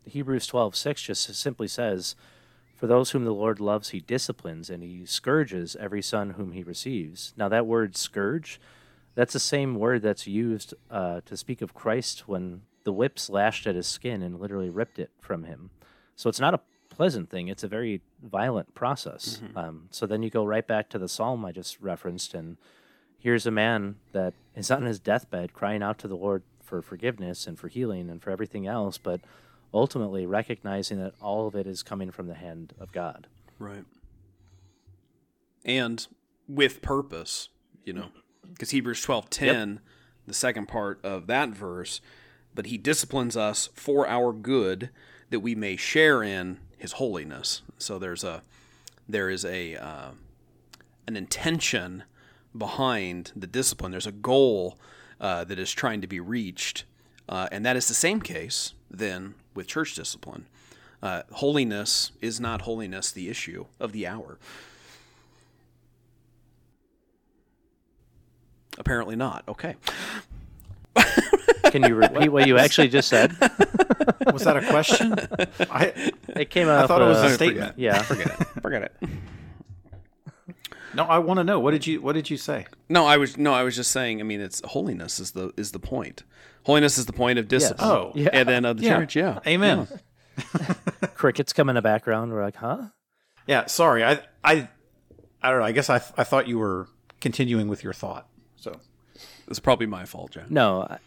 [0.05, 2.17] Hebrews twelve six just simply says,
[2.83, 6.65] "For those whom the Lord loves, He disciplines, and He scourges every son whom He
[6.65, 8.61] receives." Now, that word "scourge,"
[9.15, 13.69] that's the same word that's used uh, to speak of Christ when the whips lashed
[13.69, 15.71] at his skin and literally ripped it from him.
[16.17, 19.41] So it's not a pleasant thing; it's a very violent process.
[19.41, 19.57] Mm-hmm.
[19.57, 22.57] Um, so then you go right back to the psalm I just referenced, and
[23.17, 27.47] here's a man that is on his deathbed crying out to the Lord for forgiveness
[27.47, 29.21] and for healing and for everything else, but
[29.75, 33.27] ultimately recognizing that all of it is coming from the hand of God.
[33.59, 33.85] Right.
[35.65, 36.07] And
[36.49, 37.49] with purpose,
[37.85, 38.09] you know,
[38.49, 39.81] because Hebrews twelve ten,
[40.27, 42.01] the second part of that verse,
[42.55, 44.91] but he disciplines us for our good,
[45.31, 47.63] that we may share in his holiness.
[47.79, 48.43] So there's a
[49.09, 50.11] there is a uh,
[51.07, 52.05] an intention
[52.57, 53.93] behind the discipline.
[53.93, 54.79] There's a goal
[55.21, 56.85] uh, that is trying to be reached,
[57.29, 60.47] uh, and that is the same case then with church discipline.
[61.03, 64.39] Uh, holiness is not holiness the issue of the hour.
[68.79, 69.45] Apparently not.
[69.49, 69.75] Okay.
[71.65, 73.33] Can you repeat what you actually just said?
[74.33, 75.15] Was that a question?
[75.71, 76.79] I It came out.
[76.79, 76.89] I out.
[76.89, 77.75] thought it was uh, a statement.
[77.79, 78.01] Yeah.
[78.03, 78.47] Forget it.
[78.63, 79.09] Forget it.
[80.95, 82.67] No, I want to know what did you what did you say?
[82.89, 84.21] No, I was no, I was just saying.
[84.21, 86.23] I mean, it's holiness is the is the point.
[86.65, 87.91] Holiness is the point of discipline.
[87.91, 88.29] Oh, yeah.
[88.33, 88.99] and then of the Yeah.
[88.99, 89.17] church.
[89.17, 89.41] Yeah.
[89.47, 89.89] Amen.
[91.15, 92.33] Crickets come in the background.
[92.33, 92.87] We're like, huh?
[93.47, 94.05] Yeah, sorry.
[94.05, 94.69] I I
[95.43, 95.65] I don't know.
[95.67, 96.89] I guess I I thought you were
[97.21, 98.29] continuing with your thought.
[98.57, 98.79] So
[99.49, 100.47] It's probably my fault, John.
[100.51, 100.99] No, I-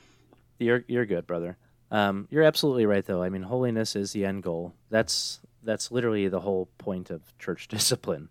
[0.60, 1.58] you're you're good, brother.
[1.92, 3.22] Um, you're absolutely right, though.
[3.24, 4.74] I mean, holiness is the end goal.
[4.90, 8.30] That's that's literally the whole point of church discipline,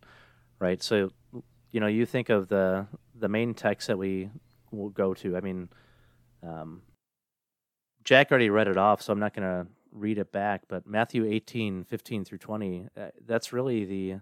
[0.59, 0.83] right?
[0.83, 1.11] So,
[1.71, 4.31] you know, you think of the the main text that we
[4.71, 5.37] will go to.
[5.37, 5.69] I mean,
[6.43, 6.83] um,
[8.05, 10.62] Jack already read it off, so I'm not going to read it back.
[10.69, 14.21] But Matthew 18, 15 through 20, uh, that's really the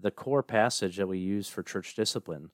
[0.00, 2.50] the core passage that we use for church discipline.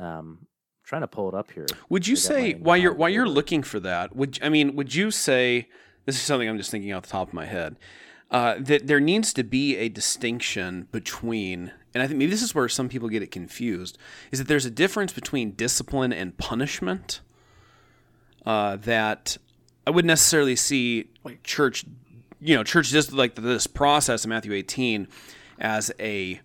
[0.00, 0.48] Um,
[0.82, 1.66] trying to pull it up here.
[1.88, 4.16] Would you say while you're while you're looking for that?
[4.16, 4.74] Would I mean?
[4.76, 5.68] Would you say
[6.06, 7.76] this is something I'm just thinking off the top of my head
[8.30, 12.54] uh, that there needs to be a distinction between, and I think maybe this is
[12.54, 13.98] where some people get it confused,
[14.30, 17.20] is that there's a difference between discipline and punishment.
[18.46, 19.36] Uh, that
[19.86, 21.84] I wouldn't necessarily see like church,
[22.40, 25.08] you know, church just like this process in Matthew 18
[25.58, 26.40] as a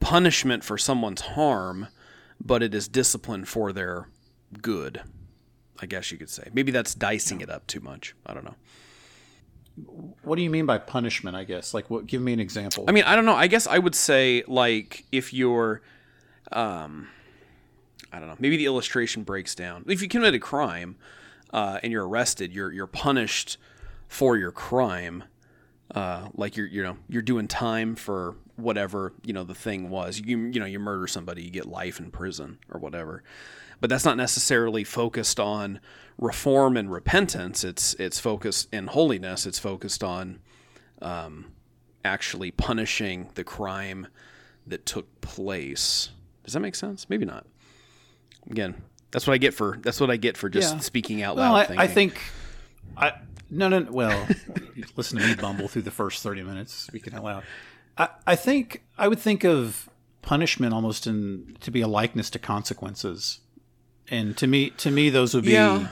[0.00, 1.88] punishment for someone's harm,
[2.40, 4.08] but it is discipline for their
[4.60, 5.02] good.
[5.80, 6.48] I guess you could say.
[6.52, 8.14] Maybe that's dicing it up too much.
[8.24, 8.54] I don't know.
[10.22, 11.36] what do you mean by punishment?
[11.36, 12.06] I guess like what?
[12.06, 12.84] Give me an example.
[12.86, 13.34] I mean, I don't know.
[13.34, 15.82] I guess I would say like if you're,
[16.52, 17.08] um,
[18.12, 18.36] I don't know.
[18.38, 19.84] Maybe the illustration breaks down.
[19.88, 20.96] If you commit a crime,
[21.54, 23.56] uh, and you're arrested, you're you're punished
[24.08, 25.24] for your crime.
[25.94, 30.20] Uh, like you're you know you're doing time for whatever you know the thing was.
[30.20, 33.22] You you know you murder somebody, you get life in prison or whatever.
[33.80, 35.78] But that's not necessarily focused on
[36.18, 37.62] reform and repentance.
[37.62, 39.46] It's it's focused in holiness.
[39.46, 40.40] It's focused on
[41.00, 41.52] um,
[42.04, 44.08] actually punishing the crime
[44.66, 46.10] that took place.
[46.42, 47.08] Does that make sense?
[47.08, 47.46] Maybe not.
[48.50, 48.82] Again,
[49.14, 50.80] that's what I get for that's what I get for just Yeah.
[50.80, 51.70] speaking out well, loud.
[51.70, 51.84] I.
[51.84, 52.20] I think
[52.96, 53.12] I
[53.50, 54.26] no no well
[54.96, 57.44] listen to me bumble through the first thirty minutes speaking out loud.
[57.96, 59.88] I, I think I would think of
[60.20, 63.40] punishment almost in to be a likeness to consequences,
[64.10, 65.52] and to me to me those would be.
[65.52, 65.88] Yeah.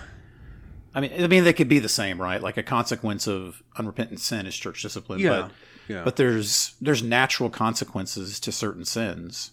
[0.94, 2.42] I mean, I mean, they could be the same, right?
[2.42, 5.20] Like a consequence of unrepentant sin is church discipline.
[5.20, 5.50] Yeah, But,
[5.88, 6.04] yeah.
[6.04, 9.52] but there's there's natural consequences to certain sins.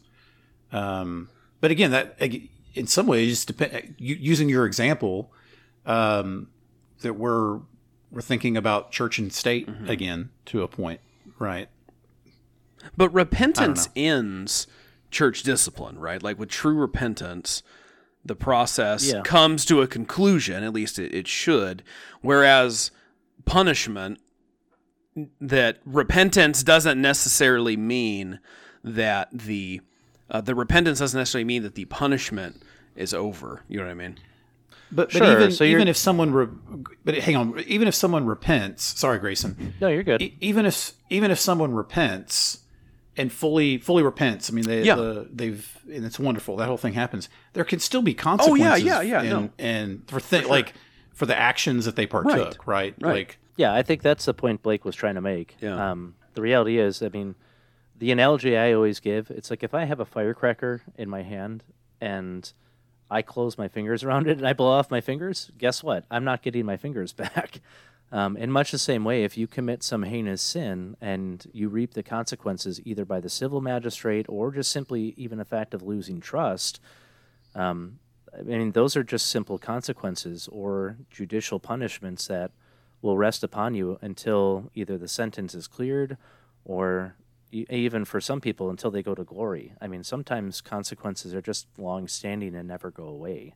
[0.74, 1.30] Um,
[1.62, 2.18] but again, that
[2.74, 5.32] in some ways, depend, using your example,
[5.86, 6.48] um,
[7.02, 7.60] that we're
[8.12, 9.88] we're thinking about church and state Mm-hmm.
[9.90, 11.00] again to a point,
[11.38, 11.70] right?
[12.98, 14.66] But repentance ends
[15.12, 16.22] church discipline, right?
[16.24, 17.62] Like with true repentance,
[18.26, 19.22] the process Yeah.
[19.22, 21.84] comes to a conclusion, at least it, it should.
[22.22, 22.90] Whereas
[23.46, 24.20] punishment,
[25.42, 28.40] that repentance doesn't necessarily mean
[28.84, 29.82] that the
[30.30, 32.62] uh, the repentance doesn't necessarily mean that the punishment
[32.96, 33.62] is over.
[33.68, 34.18] You know what I mean?
[34.92, 36.48] But, Sure, but even so even if someone re-
[37.06, 40.22] but hang on, even if someone repents, sorry, Grayson, No, you're good.
[40.22, 42.62] e- even if even if someone repents
[43.16, 44.96] and fully fully repents, I mean they Yeah.
[44.96, 47.30] the, they've and it's wonderful that whole thing happens.
[47.54, 48.64] There can still be consequences.
[48.64, 49.50] Oh, yeah, yeah, yeah and, no.
[49.60, 50.74] and for thi- like
[51.14, 52.96] for the actions that they partook, right?
[53.00, 53.02] Right.
[53.02, 55.56] Like Yeah, I think that's the point Blake was trying to make.
[55.62, 55.92] Yeah.
[55.92, 57.36] Um, the the reality is, I mean,
[58.00, 61.64] the analogy I always give, it's like if I have a firecracker in my hand
[62.00, 62.52] and
[63.12, 66.06] I close my fingers around it and I blow off my fingers, guess what?
[66.10, 67.62] I'm not getting my fingers back.
[68.12, 71.94] Um, in much the same way, if you commit some heinous sin and you reap
[71.94, 76.20] the consequences either by the civil magistrate or just simply even a fact of losing
[76.20, 76.80] trust,
[77.54, 78.00] um,
[78.34, 82.52] I mean, those are just simple consequences or judicial punishments that
[83.02, 86.18] will rest upon you until either the sentence is cleared
[86.66, 87.16] or
[87.52, 89.74] even for some people until they go to glory.
[89.82, 93.56] I mean, sometimes consequences are just long standing and never go away.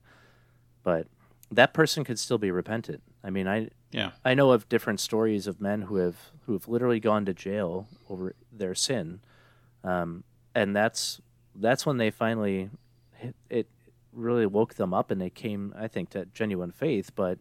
[0.83, 1.07] But
[1.51, 3.01] that person could still be repentant.
[3.23, 4.11] I mean, I yeah.
[4.25, 7.87] I know of different stories of men who have who have literally gone to jail
[8.09, 9.21] over their sin,
[9.83, 10.23] um,
[10.55, 11.21] and that's
[11.55, 12.69] that's when they finally
[13.21, 13.67] it, it
[14.11, 17.11] really woke them up and they came, I think, to genuine faith.
[17.15, 17.39] But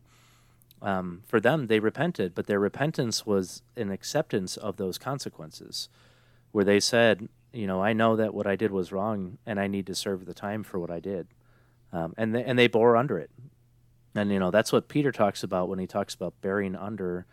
[0.81, 5.89] um, for them, they repented, but their repentance was an acceptance of those consequences,
[6.53, 9.67] where they said, you know, I know that what I did was wrong, and I
[9.67, 11.29] need to serve the time for what I did,
[11.93, 13.31] um, and they, and they bore under it,
[14.15, 17.27] and you know that's what Peter talks about when he talks about bearing under.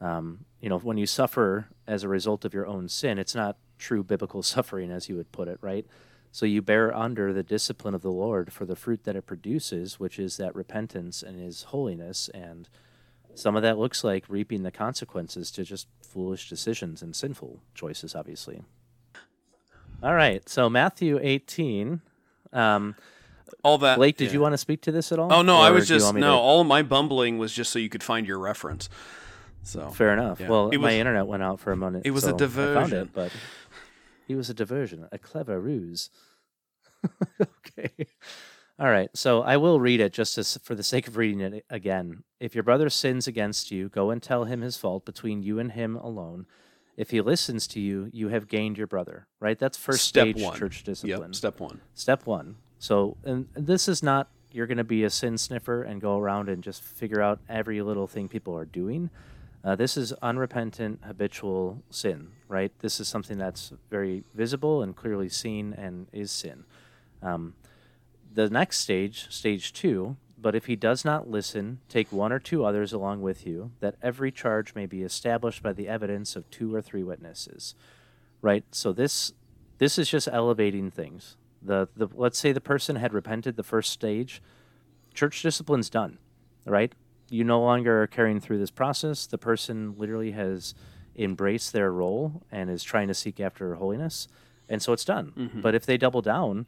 [0.00, 3.58] Um, you know, when you suffer as a result of your own sin, it's not
[3.78, 5.86] true biblical suffering, as you would put it, right?
[6.32, 9.98] So you bear under the discipline of the Lord for the fruit that it produces,
[9.98, 12.28] which is that repentance and His holiness.
[12.32, 12.68] And
[13.40, 18.14] some of that looks like reaping the consequences to just foolish decisions and sinful choices,
[18.14, 18.62] obviously.
[20.02, 20.46] All right.
[20.48, 22.00] So Matthew 18.
[22.52, 22.96] Um,
[23.62, 23.96] all that.
[23.96, 24.34] Blake, did yeah.
[24.34, 25.32] you want to speak to this at all?
[25.32, 26.20] Oh no, I was just no.
[26.20, 28.88] to- All of my bumbling was just so you could find your reference.
[29.62, 30.40] So Fair enough.
[30.40, 30.48] Yeah.
[30.48, 32.02] Well, It my internet went out for a minute.
[32.04, 32.98] it was a so I found diversion.
[32.98, 33.32] it, but
[34.26, 36.10] he was a diversion, a clever ruse.
[37.40, 38.06] okay.
[38.80, 39.10] All right.
[39.14, 42.24] So I will read it just as, for the sake of reading it again.
[42.40, 45.72] If your brother sins against you, go and tell him his fault between you and
[45.72, 46.46] him alone.
[46.96, 49.26] If he listens to you, you have gained your brother.
[49.38, 49.58] Right?
[49.58, 50.58] That's first Step stage one.
[50.58, 51.20] church discipline.
[51.20, 51.34] Yep.
[51.34, 51.80] Step one.
[51.94, 52.56] Step one.
[52.78, 56.18] So, and and this is not you're going to be a sin sniffer and go
[56.18, 59.10] around and just figure out every little thing people are doing.
[59.62, 62.72] Uh, this is unrepentant, habitual sin, right?
[62.80, 66.64] This is something that's very visible and clearly seen and is sin.
[67.22, 67.54] Um,
[68.32, 72.64] the next stage, stage two, but if he does not listen, take one or two
[72.64, 76.74] others along with you, that every charge may be established by the evidence of two
[76.74, 77.74] or three witnesses.
[78.40, 78.64] Right?
[78.70, 79.32] So this
[79.78, 81.36] this is just elevating things.
[81.62, 84.42] The the let's say the person had repented the first stage,
[85.12, 86.18] church discipline's done.
[86.64, 86.94] Right?
[87.28, 89.26] You no longer are carrying through this process.
[89.26, 90.74] The person literally has
[91.16, 94.26] embraced their role and is trying to seek after holiness.
[94.68, 95.32] And so it's done.
[95.36, 95.60] Mm-hmm.
[95.60, 96.66] But if they double down,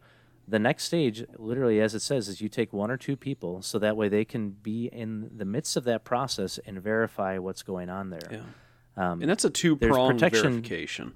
[0.49, 3.79] the next stage, literally as it says, is you take one or two people so
[3.79, 7.89] that way they can be in the midst of that process and verify what's going
[7.89, 8.29] on there.
[8.31, 8.41] Yeah.
[8.97, 11.15] Um, And that's a two pronged protection- verification.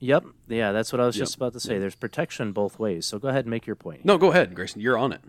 [0.00, 0.24] yep.
[0.48, 1.22] Yeah, that's what I was Yep.
[1.22, 1.78] just about to say.
[1.78, 3.06] There's protection both ways.
[3.06, 4.04] So go ahead and make your point.
[4.04, 4.80] No, go ahead, Grayson.
[4.80, 5.20] You're on it.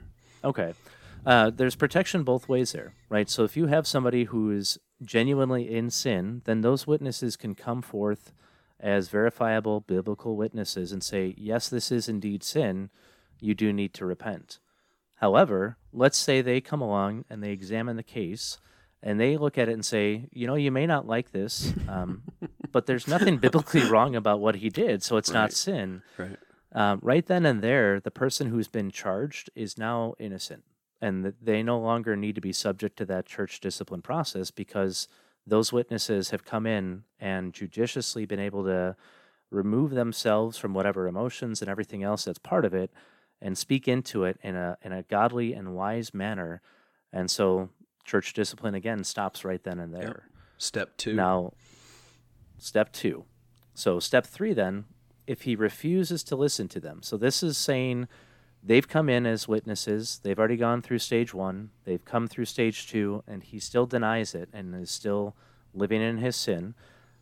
[0.43, 0.73] Okay.
[1.25, 3.29] Uh, there's protection both ways there, right?
[3.29, 7.81] So if you have somebody who is genuinely in sin, then those witnesses can come
[7.81, 8.33] forth
[8.83, 12.89] as verifiable biblical witnesses and say, yes, this is indeed sin.
[13.39, 14.59] You do need to repent.
[15.15, 18.57] However, let's say they come along and they examine the case
[19.01, 22.23] and they look at it and say, you know, you may not like this, um,
[22.73, 25.39] but there's nothing biblically wrong about what he did, so it's Right.
[25.39, 26.01] not sin.
[26.17, 26.37] Right.
[26.73, 30.63] Um, right then and there, the person who's been charged is now innocent,
[31.01, 35.07] and they no longer need to be subject to that church discipline process because
[35.45, 38.95] those witnesses have come in and judiciously been able to
[39.51, 42.91] remove themselves from whatever emotions and everything else that's part of it
[43.41, 46.61] and speak into it in a in a godly and wise manner.
[47.11, 47.69] And so
[48.03, 50.29] church discipline again stops right then and there.
[50.57, 51.13] Step two.
[51.13, 51.53] Now,
[52.57, 53.25] step two.
[53.73, 54.85] So, step three, then,
[55.25, 57.01] if he refuses to listen to them.
[57.01, 58.07] So, this is saying
[58.63, 62.87] they've come in as witnesses, they've already gone through stage one, they've come through stage
[62.87, 65.35] two, and he still denies it and is still
[65.73, 66.75] living in his sin,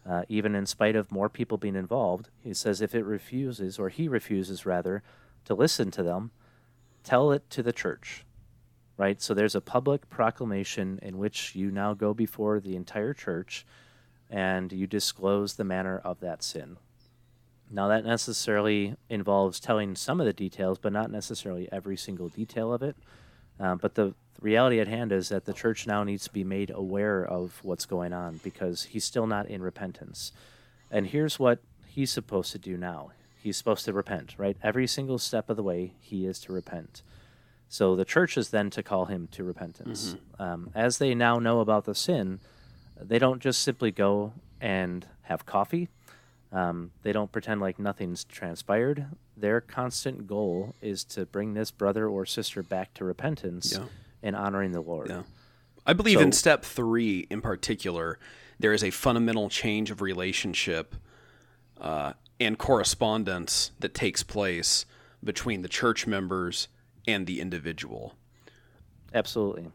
[0.08, 2.30] uh, even in spite of more people being involved.
[2.44, 5.04] He says if it refuses, or he refuses rather,
[5.46, 6.32] to listen to them,
[7.04, 8.26] tell it to the church
[9.02, 9.20] right?
[9.20, 13.66] So there's a public proclamation in which you now go before the entire church
[14.30, 16.78] and you disclose the manner of that sin.
[17.72, 22.74] Now, that necessarily involves telling some of the details, but not necessarily every single detail
[22.74, 22.96] of it.
[23.60, 26.72] Um, but the reality at hand is that the church now needs to be made
[26.72, 30.32] aware of what's going on because he's still not in repentance.
[30.90, 33.12] And here's what he's supposed to do now
[33.42, 34.56] he's supposed to repent, right?
[34.62, 37.02] Every single step of the way, he is to repent.
[37.70, 40.16] So the church is then to call him to repentance.
[40.38, 42.40] Um, as they now know about the sin,
[43.00, 45.90] they don't just simply go and have coffee.
[46.52, 49.06] Um, they don't pretend like nothing's transpired.
[49.38, 53.86] Their constant goal is to bring this brother or sister back to repentance Yeah.
[54.22, 55.10] and honoring the Lord.
[55.10, 55.24] Yeah.
[55.86, 58.20] I believe in step three in particular,
[58.60, 60.94] there is a fundamental change of relationship
[61.80, 64.86] uh, and correspondence that takes place
[65.24, 66.68] between the church members
[67.08, 68.14] and the individual.
[69.14, 69.72] Absolutely.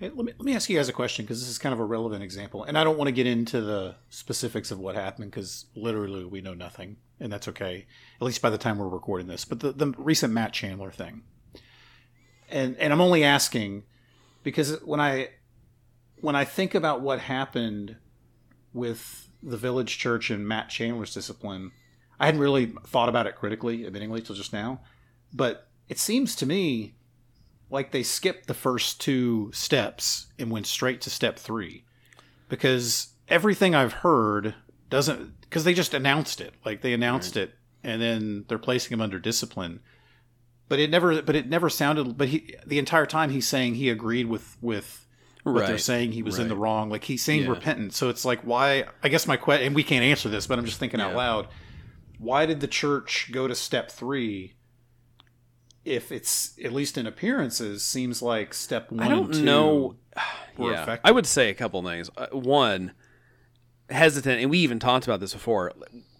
[0.00, 1.78] Hey, let me let me ask you guys a question because this is kind of
[1.78, 5.30] a relevant example, and I don't want to get into the specifics of what happened
[5.30, 7.86] because literally we know nothing, and that's okay.
[8.20, 9.44] At least by the time we're recording this.
[9.44, 11.22] But the the recent Matt Chandler thing,
[12.50, 13.84] and and I'm only asking
[14.42, 15.28] because when I
[16.20, 17.96] when I think about what happened
[18.72, 21.70] with the Village Church and Matt Chandler's discipline,
[22.18, 24.80] I hadn't really thought about it critically, admittingly, till just now.
[25.32, 26.96] But it seems to me
[27.74, 31.84] like they skipped the first two steps and went straight to step three.
[32.48, 34.54] Because everything I've heard
[34.88, 36.54] doesn't because they just announced it.
[36.64, 37.52] Like they announced it
[37.82, 39.80] and then they're placing him under discipline.
[40.68, 43.90] But it never but it never sounded but he the entire time he's saying he
[43.90, 45.04] agreed with with
[45.42, 46.90] what they're saying he was in the wrong.
[46.90, 47.50] Like he's saying Yeah.
[47.50, 50.58] repentant so it's like why i guess my question and we can't answer this but
[50.58, 51.48] i'm just thinking out loud.
[52.18, 54.54] Why did the church go to step three
[55.84, 59.96] if it's at least in appearances seems like step one I don't know.
[60.58, 61.00] yeah, effective.
[61.04, 62.10] I would say a couple things.
[62.16, 62.92] Uh, one,
[63.90, 65.72] hesitant, and we even talked about this before.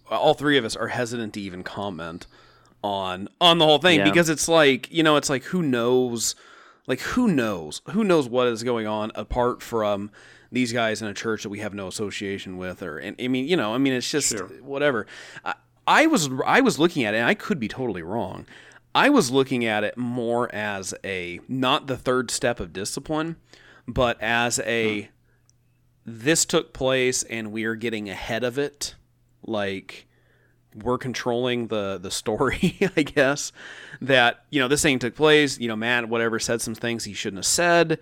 [0.09, 2.27] All three of us are hesitant to even comment
[2.83, 4.05] on on the whole thing Yeah.
[4.05, 6.35] because it's like you know, it's like who knows,
[6.87, 10.11] like who knows, who knows what is going on apart from
[10.51, 13.47] these guys in a church that we have no association with, or and I mean,
[13.47, 14.47] you know, I mean, it's just Sure.
[14.61, 15.07] whatever.
[15.43, 15.55] I,
[15.87, 18.45] I was I was looking at it, and I could be totally wrong.
[18.95, 23.35] I was looking at it more as a not the third step of discipline,
[23.85, 25.07] but as a hmm.
[26.05, 28.95] this took place and we are getting ahead of it,
[29.43, 30.07] like
[30.83, 33.51] we're controlling the the story, I guess.
[34.01, 35.57] That you know this thing took place.
[35.59, 37.99] You know, Matt, whatever, said some things he shouldn't have said,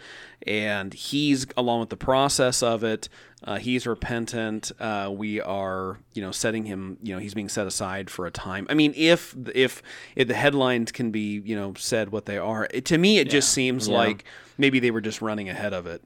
[0.48, 3.10] and he's along with the process of it.
[3.46, 4.72] Uh, he's repentant.
[4.80, 6.98] Uh, we are, you know, setting him.
[7.04, 8.66] You know, he's being set aside for a time.
[8.70, 9.84] I mean, if if
[10.16, 13.30] if the headlines can be, you know, said what they are, it, to me, it
[13.30, 13.98] just seems Yeah.
[13.98, 14.24] like
[14.58, 16.02] maybe they were just running ahead of it,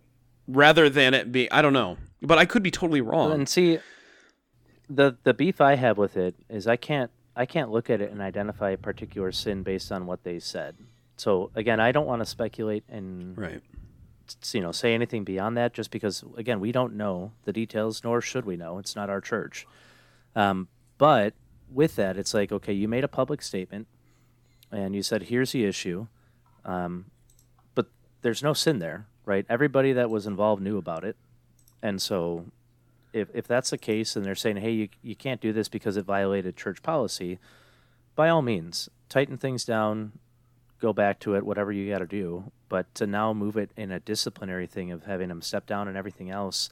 [0.48, 1.50] rather than it be.
[1.52, 3.32] I don't know, but I could be totally wrong.
[3.32, 3.78] And see,
[4.90, 8.12] the the beef I have with it is I can't I can't look at it
[8.12, 10.76] and identify a particular sin based on what they said.
[11.18, 13.62] So again, I don't want to speculate and right.
[14.52, 18.22] you know say anything beyond that, just because again we don't know the details, nor
[18.22, 18.78] should we know.
[18.78, 19.68] It's not our church.
[20.36, 20.68] Um,
[20.98, 21.34] but
[21.72, 23.88] with that, it's like okay, you made a public statement,
[24.72, 26.08] and you said here's the issue,
[26.64, 27.06] um,
[27.76, 27.88] but
[28.22, 29.46] there's no sin there, right?
[29.50, 31.18] Everybody that was involved knew about it,
[31.82, 32.46] and so
[33.14, 35.98] if if that's the case, and they're saying hey you you can't do this because
[35.98, 37.40] it violated church policy,
[38.16, 40.12] by all means tighten things down,
[40.82, 42.52] go back to it, whatever you got to do.
[42.70, 45.96] But to now move it in a disciplinary thing of having them step down and
[45.96, 46.70] everything else,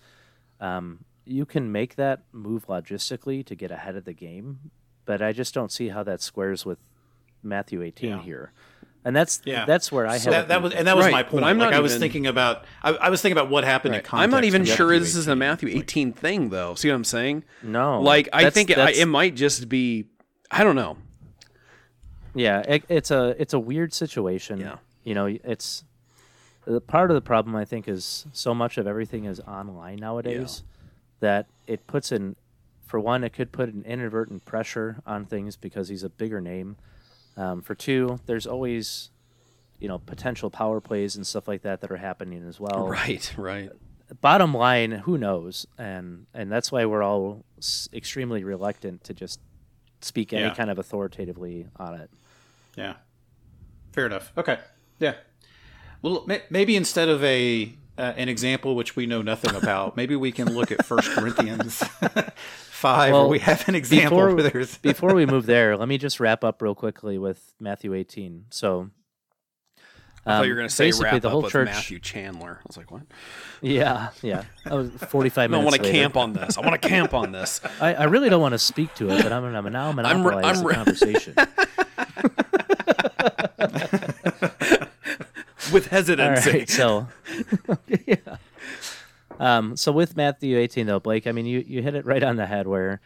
[0.60, 4.72] um, you can make that move logistically to get ahead of the game.
[5.06, 6.80] But I just don't see how that squares with
[7.42, 8.22] Matthew 18 Yeah.
[8.22, 8.52] here.
[9.06, 11.12] And that's Yeah, that's where I So have that, that was and that was Right,
[11.12, 11.46] my but point.
[11.46, 14.02] I'm like not I was thinking about I, I was thinking about what happened in
[14.02, 14.24] context.
[14.24, 16.74] I'm not even sure Matthew this is a Matthew 18 thing, though.
[16.74, 17.44] See what I'm saying?
[17.62, 20.08] no Like, I think it, I, it might just be.
[20.50, 20.98] I don't know.
[22.34, 24.60] Yeah, it, it's a it's a weird situation.
[24.60, 24.78] Yeah.
[25.04, 25.84] you know, it's
[26.66, 27.56] the part of the problem.
[27.56, 30.64] I think is so much of everything is online nowadays
[31.20, 32.36] that it puts in,
[32.86, 36.76] for one, it could put an inadvertent pressure on things because he's a bigger name.
[37.38, 39.10] Um, for two, there's always,
[39.80, 42.88] you know, potential power plays and stuff like that that are happening as well.
[42.90, 43.70] Right, right.
[44.22, 45.66] Bottom line, who knows?
[45.78, 49.40] And and that's why we're all s- extremely reluctant to just
[50.02, 50.54] speak any Yeah.
[50.54, 52.10] kind of authoritatively on it.
[52.76, 52.94] Yeah.
[53.94, 54.32] Fair enough.
[54.38, 54.60] Okay.
[55.00, 55.16] Yeah.
[56.04, 60.16] Well, may- maybe instead of a uh, an example which we know nothing about, maybe
[60.16, 61.82] we can look at First Corinthians
[62.76, 65.88] five, where Well, we have an example before, where there's before we move there, let
[65.88, 68.46] me just wrap up real quickly with Matthew 18.
[68.50, 68.90] So,
[70.26, 71.68] I thought um, you were going to say basically wrap the up whole with church.
[71.68, 72.60] Matthew Chandler.
[72.60, 73.04] I was like, what?
[73.62, 74.44] Yeah, yeah.
[74.66, 75.72] I was 45 I minutes.
[75.72, 76.58] want to camp on this.
[76.58, 77.62] I want to camp on this.
[77.82, 80.64] I, I really don't want to speak to it, but I'm gonna now monopolize I'm
[80.64, 81.36] the re- conversation.
[85.74, 86.52] With hesitancy.
[86.52, 87.08] right, so
[88.06, 88.38] yeah.
[89.40, 92.36] Um, so with Matthew 18 though, Blake, I mean you you hit it right on
[92.36, 93.02] the head where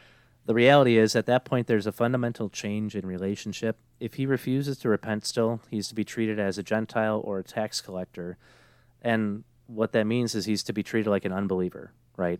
[0.45, 3.77] the reality is at that point there's a fundamental change in relationship.
[3.99, 7.43] If he refuses to repent still, he's to be treated as a Gentile or a
[7.43, 8.37] tax collector.
[9.01, 12.39] And what that means is he's to be treated like an unbeliever, right?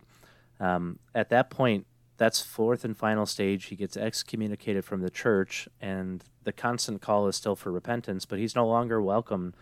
[0.58, 1.86] Um, at that point,
[2.16, 3.66] that's fourth and final stage.
[3.66, 8.38] He gets excommunicated from the church, and the constant call is still for repentance, but
[8.38, 9.54] he's no longer welcome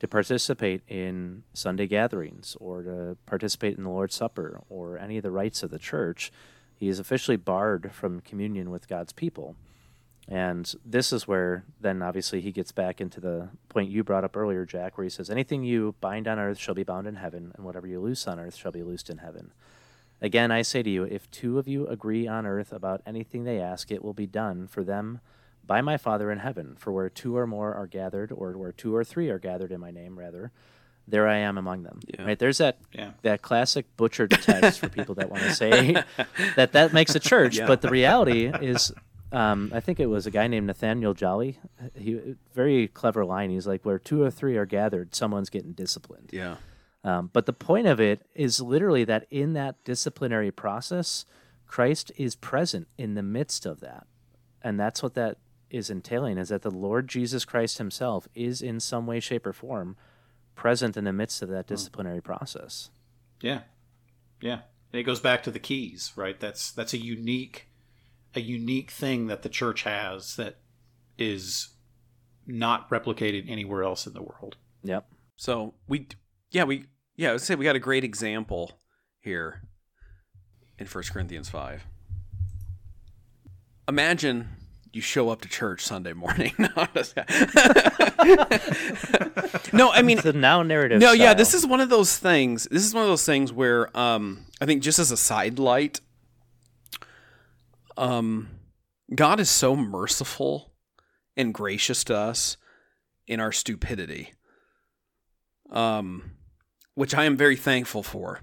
[0.00, 5.22] to participate in Sunday gatherings or to participate in the Lord's Supper or any of
[5.22, 6.30] the rites of the church.
[6.76, 9.56] He is officially barred from communion with God's people.
[10.28, 14.36] And this is where then obviously he gets back into the point you brought up
[14.36, 17.52] earlier, Jack, where he says, Anything you bind on earth shall be bound in heaven,
[17.56, 19.52] and whatever you loose on earth shall be loosed in heaven.
[20.20, 23.58] Again, I say to you, if two of you agree on earth about anything they
[23.58, 25.20] ask, it will be done for them
[25.68, 26.74] by my Father in heaven.
[26.76, 29.78] For where two or more are gathered, or where two or three are gathered in
[29.80, 30.50] my name, rather,
[31.06, 32.00] there I am among them.
[32.08, 32.24] Yeah.
[32.24, 32.38] Right?
[32.38, 33.12] There's that Yeah.
[33.22, 35.92] that classic butchered text for people that want to say
[36.56, 37.66] that that makes a church, Yeah.
[37.68, 38.92] but the reality is.
[39.30, 41.58] Um, I think it was a guy named Nathaniel Jolly.
[41.94, 43.50] He very clever line.
[43.50, 46.56] He's like, "Where two or three are gathered, someone's getting disciplined." Yeah.
[47.04, 51.26] Um, but the point of it is literally that in that disciplinary process,
[51.66, 54.06] Christ is present in the midst of that.
[54.62, 55.36] And that's what that
[55.70, 59.52] is entailing is that the Lord Jesus Christ himself is in some way, shape, or
[59.52, 59.96] form
[60.54, 61.74] present in the midst of that hmm.
[61.74, 62.90] disciplinary process.
[63.40, 63.60] Yeah,
[64.40, 64.60] yeah.
[64.92, 66.38] And it goes back to the keys, right?
[66.38, 67.68] That's that's a unique,
[68.34, 70.58] a unique thing that the church has that
[71.18, 71.68] is
[72.46, 74.56] not replicated anywhere else in the world.
[74.82, 75.06] Yep.
[75.36, 76.08] So we,
[76.50, 78.80] yeah, we, yeah, I would say we got a great example
[79.20, 79.62] here
[80.78, 81.84] in 1 Corinthians 5.
[83.86, 84.48] Imagine
[84.92, 86.52] you show up to church Sunday morning.
[86.58, 87.16] no, I'm just-
[89.72, 91.00] no, I mean, It's the now narrative.
[91.00, 92.66] no, yeah, this is one of those things.
[92.70, 96.00] This is one of those things where um, I think just as a side light,
[97.96, 98.48] um,
[99.14, 100.72] God is so merciful
[101.36, 102.56] and gracious to us
[103.26, 104.34] in our stupidity,
[105.70, 106.32] um,
[106.94, 108.40] which I am very thankful for.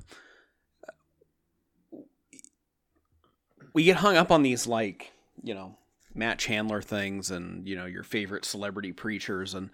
[3.73, 5.11] We get hung up on these like
[5.43, 5.77] you know
[6.15, 9.69] Matt Chandler things and you know your favorite celebrity preachers and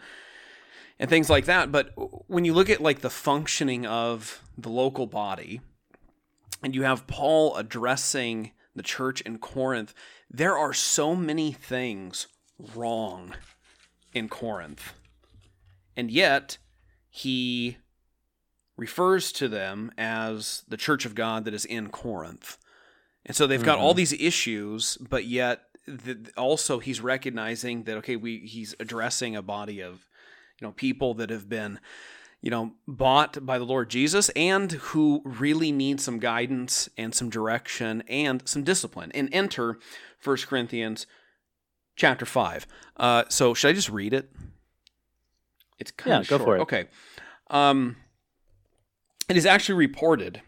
[1.00, 1.72] and things like that.
[1.72, 1.94] But
[2.30, 5.62] when you look at like the functioning of the local body,
[6.64, 9.94] and you have Paul addressing the church in Corinth,
[10.30, 12.28] there are so many things
[12.76, 13.34] wrong
[14.14, 14.94] in Corinth.
[15.96, 16.58] And yet,
[17.10, 17.78] he
[18.78, 22.58] refers to them as the church of God that is in Corinth.
[23.26, 23.98] And so they've got all mm-hmm.
[23.98, 29.82] these issues, but yet the, also he's recognizing that okay, we he's addressing a body
[29.82, 30.06] of
[30.60, 31.80] you know people that have been
[32.42, 37.30] you know bought by the Lord Jesus and who really need some guidance and some
[37.30, 39.12] direction and some discipline.
[39.14, 39.78] And enter
[40.24, 41.08] 1 Corinthians
[41.96, 42.68] chapter 5.
[42.98, 44.32] Uh, so should I just read it?
[45.80, 46.48] It's kind Yeah, of go short.
[46.48, 46.62] for it.
[46.62, 46.86] Okay.
[47.50, 47.98] Um,
[49.28, 50.42] it is actually reported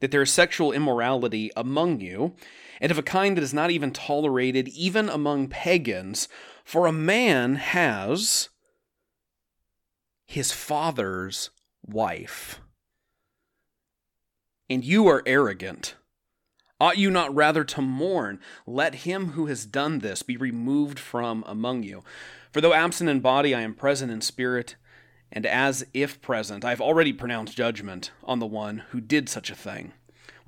[0.00, 2.34] that there is sexual immorality among you,
[2.80, 6.28] and of a kind that is not even tolerated even among pagans,
[6.64, 8.48] for a man has
[10.26, 11.50] his father's
[11.84, 12.60] wife.
[14.68, 15.96] And you are arrogant.
[16.80, 18.40] Ought you not rather to mourn?
[18.66, 22.02] Let him who has done this be removed from among you.
[22.52, 24.76] For though absent in body, I am present in spirit,
[25.30, 29.50] and as if present, I have already pronounced judgment on the one who did such
[29.50, 29.92] a thing.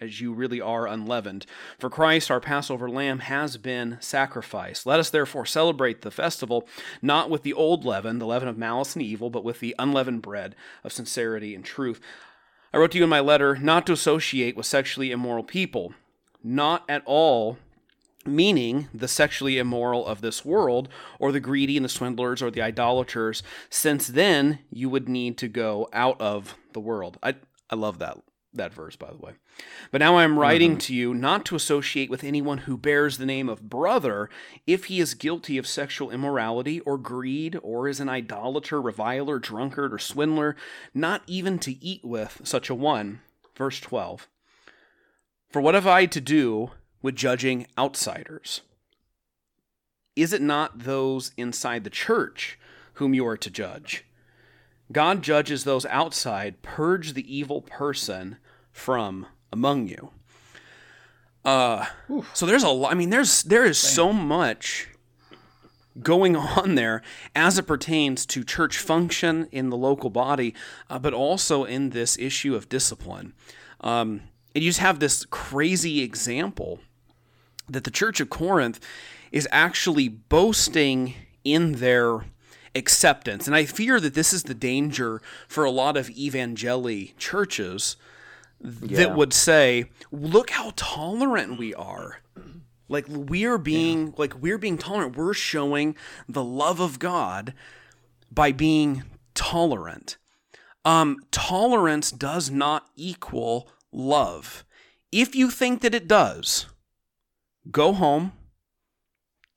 [0.00, 1.46] as you really are unleavened.
[1.78, 4.86] For Christ, our Passover lamb, has been sacrificed.
[4.86, 6.68] Let us therefore celebrate the festival,
[7.02, 10.22] not with the old leaven, the leaven of malice and evil, but with the unleavened
[10.22, 12.00] bread of sincerity and truth.
[12.72, 15.94] I wrote to you in my letter not to associate with sexually immoral people,
[16.42, 17.58] not at all
[18.26, 20.88] meaning the sexually immoral of this world,
[21.18, 25.48] or the greedy and the swindlers or the idolaters, since then you would need to
[25.48, 27.18] go out of the world.
[27.22, 27.36] I,
[27.70, 28.18] I love that
[28.52, 29.32] that verse by the way.
[29.90, 30.78] But now I am writing mm-hmm.
[30.78, 34.30] to you not to associate with anyone who bears the name of brother
[34.66, 39.92] if he is guilty of sexual immorality or greed or is an idolater, reviler, drunkard,
[39.92, 40.56] or swindler,
[40.94, 43.20] not even to eat with such a one.
[43.54, 44.28] Verse 12.
[45.50, 46.70] For what have I to do
[47.02, 48.60] with judging outsiders?
[50.14, 52.58] Is it not those inside the church
[52.94, 54.04] whom you are to judge?
[54.90, 58.38] God judges those outside, purge the evil person
[58.72, 60.10] from among you.
[61.44, 61.86] Uh,
[62.32, 62.92] so there's a lot.
[62.92, 64.88] I mean, there's there is so much
[66.02, 67.02] going on there
[67.34, 70.54] as it pertains to church function in the local body,
[70.88, 73.34] uh, but also in this issue of discipline.
[73.80, 74.22] Um,
[74.54, 76.80] and you just have this crazy example
[77.68, 78.80] that the church of Corinth
[79.30, 81.14] is actually boasting
[81.44, 82.24] in their
[82.78, 83.46] acceptance.
[83.46, 87.96] And I fear that this is the danger for a lot of evangeli churches
[88.60, 88.96] Yeah.
[88.98, 92.20] that would say, "Look how tolerant we are."
[92.88, 95.16] Like we're being like we're being tolerant.
[95.16, 95.94] We're showing
[96.28, 97.52] the love of God
[98.30, 99.04] by being
[99.34, 100.16] tolerant.
[100.84, 104.64] Um, tolerance does not equal love.
[105.12, 106.66] If you think that it does,
[107.70, 108.32] go home,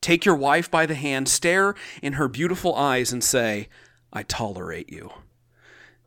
[0.02, 3.70] take your wife by the hand, stare in her beautiful eyes, and say,
[4.12, 5.12] I tolerate you.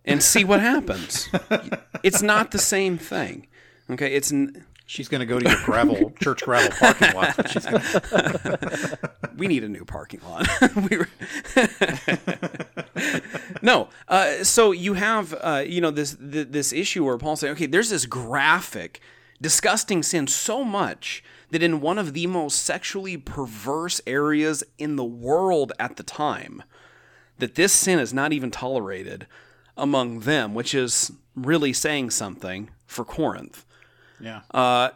[0.05, 1.29] And see what happens.
[2.03, 3.47] it's not the same thing.
[3.91, 7.49] Okay, it's n- She's going to go to your gravel church gravel parking lot.
[7.51, 8.99] She's gonna,
[9.37, 10.47] we need a new parking lot.
[10.91, 11.09] we were
[13.63, 17.67] no, uh, so you have uh, you know this this issue where Paul's saying, okay,
[17.67, 19.01] there's this graphic,
[19.41, 21.25] disgusting sin so much
[21.55, 26.65] that in one of the most sexually perverse areas in the world at the time,
[27.39, 29.29] that this sin is not even tolerated
[29.77, 33.65] among them, which is really saying something for Corinth.
[34.21, 34.41] yeah.
[34.53, 34.91] Uh,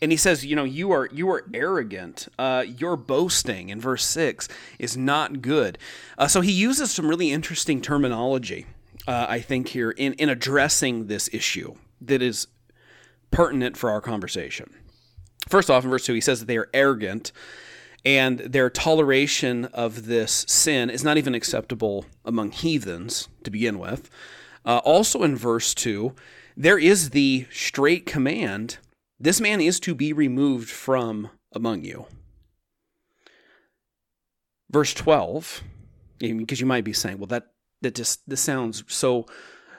[0.00, 2.26] and he says, you know, you are you are arrogant.
[2.38, 5.76] Uh, your boasting in verse six is not good.
[6.16, 8.64] Uh, so he uses some really interesting terminology,
[9.06, 12.46] uh, I think, here in in addressing this issue that is
[13.30, 14.72] pertinent for our conversation.
[15.52, 17.30] First off, in verse two, he says that they are arrogant,
[18.06, 24.08] and their toleration of this sin is not even acceptable among heathens to begin with.
[24.64, 26.14] Uh, also, in verse two,
[26.56, 28.78] there is the straight command
[29.20, 32.06] this man is to be removed from among you.
[34.70, 35.62] Verse 12,
[36.18, 37.48] because you might be saying, well, that,
[37.82, 39.26] that just this sounds so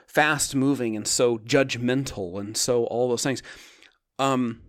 [0.06, 3.42] fast moving and so judgmental and so all those things.
[4.20, 4.60] Um,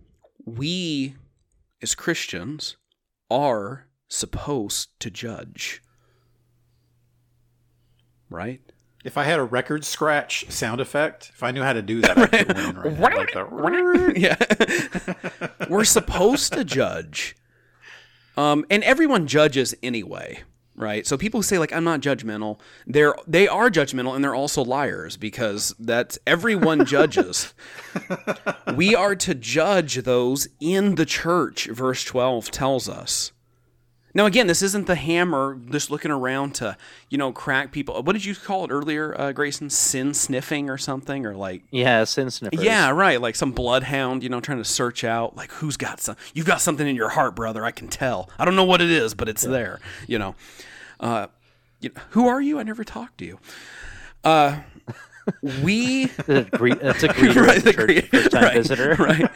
[0.46, 1.16] we
[1.82, 2.76] as Christians
[3.30, 5.82] are supposed to judge.
[8.30, 8.60] Right?
[9.04, 12.18] If I had a record scratch sound effect, if I knew how to do that,
[12.18, 13.16] I could win right.
[13.16, 14.14] Like the-
[15.60, 15.66] yeah.
[15.68, 17.36] We're supposed to judge.
[18.36, 20.42] Um, and everyone judges anyway,
[20.76, 21.06] right?
[21.06, 25.16] So people say like I'm not judgmental, they're they are judgmental and they're also liars
[25.16, 27.54] because that's everyone judges.
[28.76, 33.32] we are to judge those in the church, verse 12 tells us.
[34.16, 36.78] Now again, this isn't the hammer just looking around to,
[37.10, 38.02] you know, crack people.
[38.02, 39.68] What did you call it earlier, uh, Grayson?
[39.68, 42.62] Sin sniffing or something or like Yeah, sin sniffers.
[42.62, 43.20] yeah, right.
[43.20, 46.16] Like some bloodhound, you know, trying to search out like who's got some.
[46.32, 47.62] You've got something in your heart, brother.
[47.62, 48.30] I can tell.
[48.38, 49.80] I don't know what it is, but it's there.
[50.08, 50.34] You know.
[50.98, 51.26] Uh,
[51.82, 52.58] you who are you?
[52.58, 53.38] I never talked to you.
[54.24, 54.60] Uh,
[55.62, 58.42] we That's a gre- that's a greeter right, at the the church, gre- first time
[58.44, 58.94] right, visitor.
[58.98, 59.30] right.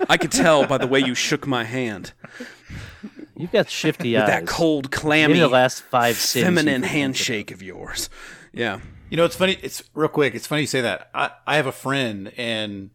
[0.10, 2.12] I could tell by the way you shook my hand.
[3.36, 4.26] You've got shifty eyes.
[4.26, 8.08] That cold, Maybe clammy, the last five sins feminine handshake of yours.
[8.52, 8.80] Yeah.
[9.10, 9.58] You know, it's funny.
[9.62, 10.34] It's real quick.
[10.34, 11.10] It's funny you say that.
[11.14, 12.90] I, I have a friend, and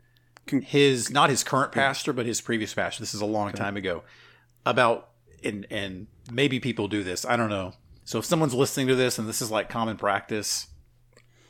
[0.47, 3.01] his not his current pastor, but his previous pastor.
[3.01, 4.03] This is a long time ago.
[4.65, 5.09] About
[5.43, 7.23] and and maybe people do this.
[7.25, 7.73] I don't know.
[8.03, 10.67] So if someone's listening to this and this is like common practice,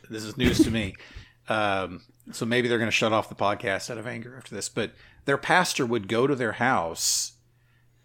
[0.10, 0.96] this is news to me.
[1.50, 4.70] Um, so maybe they're going to shut off the podcast out of anger after this.
[4.70, 4.92] But
[5.26, 7.34] their pastor would go to their house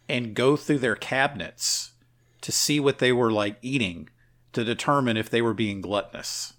[0.08, 1.92] and go through their cabinets
[2.42, 4.08] to see what they were like eating
[4.52, 6.54] to determine if they were being gluttonous.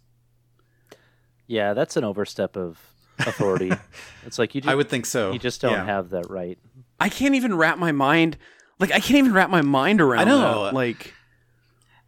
[1.48, 2.80] Yeah, that's an overstep of
[3.20, 3.72] authority.
[4.26, 5.32] it's like you just, I would think so.
[5.32, 5.86] you just don't Yeah.
[5.86, 6.58] have that right.
[7.00, 8.38] I can't even wrap my mind.
[8.80, 10.22] Like I can't even wrap my mind around.
[10.22, 10.66] I know.
[10.66, 10.74] that.
[10.74, 11.14] Like.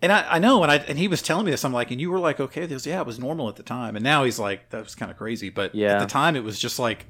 [0.01, 1.65] And I, I know, and I and he was telling me this.
[1.65, 3.97] I'm like, and you were like, okay, this yeah, it was normal at the time,
[3.97, 5.49] and now he's like, that was kind of crazy.
[5.49, 5.95] But Yeah.
[5.95, 7.05] at the time, it was just like,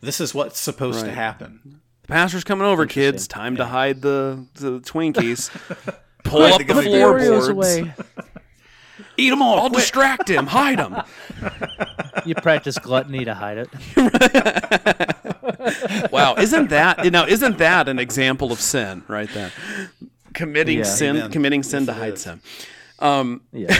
[0.00, 1.14] this is what's supposed to Right.
[1.16, 1.80] happen.
[2.08, 3.28] The pastor's coming over, kids.
[3.28, 5.50] Time to hide the, the Twinkies.
[6.24, 7.48] Pull Hide up the the, gummy floorboards.
[7.48, 7.92] away.
[9.16, 9.60] Eat them all.
[9.60, 10.46] I'll distract him.
[10.46, 10.96] Hide him.
[12.26, 13.68] You practice gluttony to hide it.
[16.12, 17.26] Wow, isn't that now?
[17.26, 19.52] Isn't that an example of sin right there?
[20.34, 20.84] Committing Yeah.
[20.84, 21.30] sin, Amen.
[21.30, 22.22] committing sin Yes, to hide is.
[22.22, 22.40] sin.
[22.98, 23.74] Um, Yeah.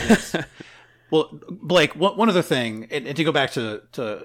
[1.11, 4.25] Well, Blake, one one other thing, and, and to go back to to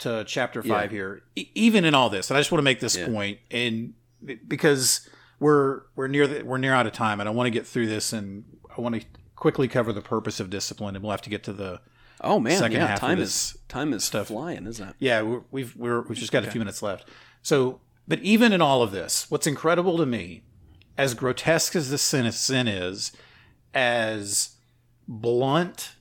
[0.00, 2.80] to chapter five here, e- even in all this, and I just want to make
[2.80, 3.06] this Yeah.
[3.06, 3.94] point, and
[4.48, 7.66] because we're we're near the, we're near out of time, and I want to get
[7.66, 8.44] through this, and
[8.76, 11.52] I want to quickly cover the purpose of discipline, and we'll have to get to
[11.52, 11.80] the
[12.20, 14.26] oh man, Second yeah, half of time this is time is stuff.
[14.28, 14.94] flying, isn't it?
[14.98, 17.08] Yeah, we're, we've we're, we've just got a few minutes left.
[17.42, 20.42] So, but even in all of this, what's incredible to me
[20.98, 23.12] as grotesque as the sin, sin is,
[23.72, 24.56] as
[25.08, 25.92] blunt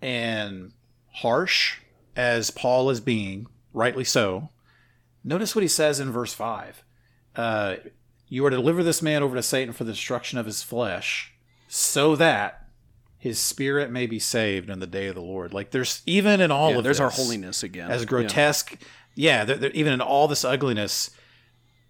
[0.00, 0.72] and
[1.14, 1.78] harsh
[2.16, 4.50] as Paul is being, rightly so,
[5.24, 6.84] notice what he says in verse 5.
[7.36, 7.76] Uh,
[8.28, 11.32] you are to deliver this man over to Satan for the destruction of his flesh,
[11.68, 12.66] so that
[13.18, 15.52] his spirit may be saved in the day of the Lord.
[15.54, 17.90] Like there's even in all Yeah, of there's our holiness again.
[17.90, 18.08] as Yeah.
[18.08, 18.76] grotesque.
[19.14, 21.10] Yeah, there, there- even in all this ugliness,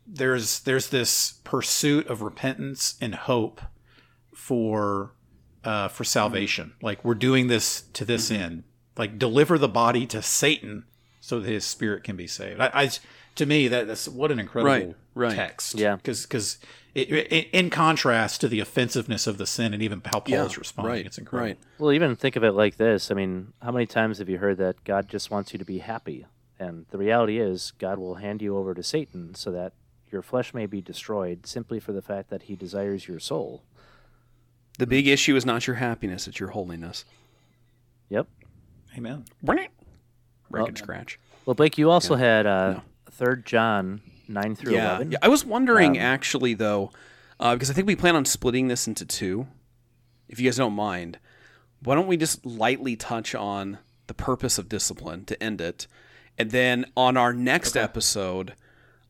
[0.06, 3.60] there's there's this pursuit of repentance and hope
[4.34, 5.12] for
[5.64, 6.74] uh, for salvation.
[6.82, 8.42] Like we're doing this to this Mm-hmm.
[8.42, 8.64] end.
[8.96, 10.84] Like deliver the body to Satan
[11.20, 12.60] so that his spirit can be saved.
[12.60, 12.90] I, I
[13.36, 15.34] to me that that's what an incredible Right, right.
[15.34, 15.74] text.
[15.78, 15.96] Yeah.
[15.96, 16.58] because because
[16.94, 21.06] in contrast to the offensiveness of the sin and even how Paul's Yeah, responding, right,
[21.06, 21.48] it's incredible.
[21.48, 21.58] Right.
[21.78, 23.10] Well, even think of it like this.
[23.10, 25.78] I mean, how many times have you heard that God just wants you to be
[25.78, 26.26] happy?
[26.58, 29.72] And the reality is, God will hand you over to Satan so that
[30.10, 33.62] your flesh may be destroyed simply for the fact that he desires your soul.
[34.78, 37.06] The big issue is not your happiness; it's your holiness.
[38.10, 38.28] Yep.
[38.96, 39.24] Amen.
[39.42, 39.68] Break
[40.50, 41.18] Well, and scratch.
[41.46, 42.82] Well, Blake, you also had uh, No.
[43.10, 45.12] Third John nine through Yeah, eleven.
[45.12, 45.18] yeah.
[45.22, 46.92] I was wondering Um, actually though,
[47.40, 49.46] uh, because I think we plan on splitting this into two.
[50.28, 51.18] If you guys don't mind,
[51.82, 55.86] why don't we just lightly touch on the purpose of discipline to end it,
[56.38, 58.54] and then on our next episode,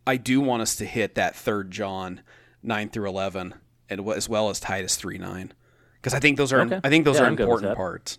[0.07, 2.21] I do want us to hit that third John
[2.63, 3.55] nine through eleven,
[3.89, 5.53] and as well as Titus three nine,
[6.01, 6.81] because I think those are Okay.
[6.83, 8.19] I think those Yeah, are I'm important parts.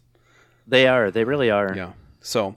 [0.67, 1.11] They are.
[1.11, 1.73] They really are.
[1.75, 1.91] Yeah.
[2.21, 2.55] So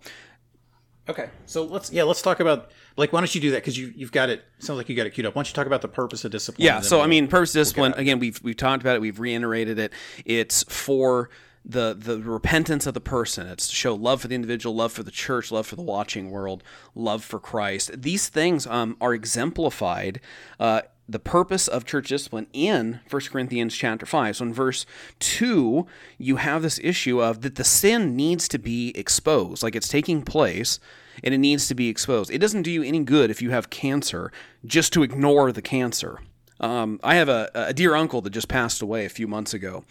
[1.09, 3.93] Okay, so let's yeah let's talk about like why don't you do that because you
[3.95, 5.35] you've got it sounds like you got it queued up.
[5.37, 6.65] Why don't you talk about the purpose of discipline?
[6.65, 6.81] Yeah.
[6.81, 7.93] So I we'll- mean, purpose discipline.
[7.93, 7.99] out.
[7.99, 9.01] again, we've we've talked about it.
[9.01, 9.93] We've reiterated it.
[10.25, 11.31] It's for
[11.65, 13.47] the the repentance of the person.
[13.47, 16.31] It's to show love for the individual, love for the church, love for the watching
[16.31, 16.65] world,
[16.97, 18.03] love for Christ.
[18.03, 20.21] These things um, are exemplified.
[20.59, 24.37] Uh, the purpose of church discipline in 1 Corinthians chapter 5.
[24.37, 24.87] So in verse
[25.21, 25.87] 2,
[26.19, 30.23] you have this issue of that the sin needs to be exposed, like it's taking
[30.23, 30.81] place
[31.23, 32.31] and it needs to be exposed.
[32.31, 34.33] It doesn't do you any good if you have cancer
[34.65, 36.19] just to ignore the cancer.
[36.59, 39.85] Um, I have a, a dear uncle that just passed away a few months ago.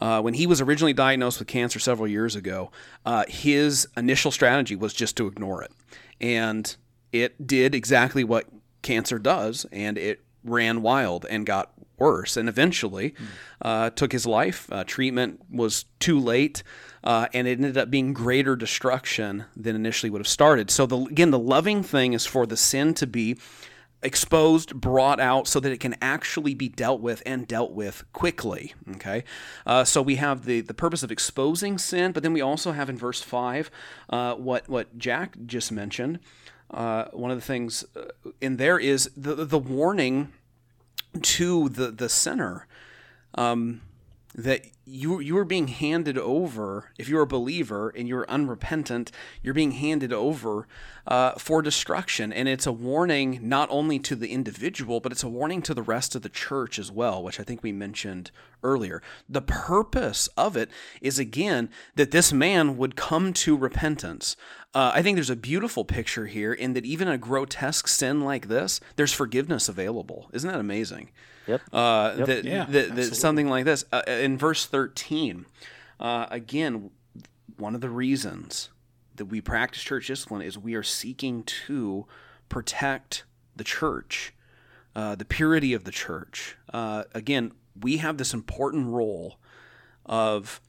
[0.00, 2.70] Uh, when he was originally diagnosed with cancer several years ago,
[3.06, 5.70] uh, his initial strategy was just to ignore it.
[6.20, 6.74] And
[7.12, 8.46] it did exactly what
[8.82, 13.14] cancer does, and it ran wild and got worse and eventually
[13.62, 14.68] uh, took his life.
[14.72, 16.62] Uh, treatment was too late.
[17.04, 20.68] Uh, and it ended up being greater destruction than initially would have started.
[20.68, 23.38] So, the, again, the loving thing is for the sin to be
[24.02, 28.74] exposed, brought out, so that it can actually be dealt with and dealt with quickly.
[28.96, 29.24] Okay,
[29.66, 32.88] uh, so we have the the purpose of exposing sin, but then we also have
[32.88, 33.70] in verse five
[34.10, 36.18] uh, what what Jack just mentioned.
[36.70, 40.32] Uh, one of the things uh, in there is the the warning
[41.22, 42.66] to the the sinner
[43.34, 43.80] um,
[44.34, 49.12] that you you are being handed over if you're a believer and you're unrepentant
[49.42, 50.66] you're being handed over
[51.06, 52.32] uh, for destruction.
[52.32, 55.82] And it's a warning not only to the individual but it's a warning to the
[55.82, 58.30] rest of the church as well which i think we mentioned
[58.62, 59.02] earlier.
[59.28, 64.36] The purpose of it is again that this man would come to repentance
[64.74, 68.48] uh, I think there's a beautiful picture here in that even a grotesque sin like
[68.48, 70.28] this, there's forgiveness available.
[70.32, 71.10] Isn't that amazing?
[71.46, 71.62] Yep.
[71.72, 73.84] uh, that, Yeah, that, that something like this.
[73.90, 75.46] Uh, in verse 13,
[75.98, 76.90] uh, again,
[77.56, 78.68] one of the reasons
[79.16, 82.06] that we practice church discipline is we are seeking to
[82.48, 83.24] protect
[83.56, 84.34] the church,
[84.94, 86.56] uh, the purity of the church.
[86.72, 89.38] Uh, again, we have this important role
[90.04, 90.60] of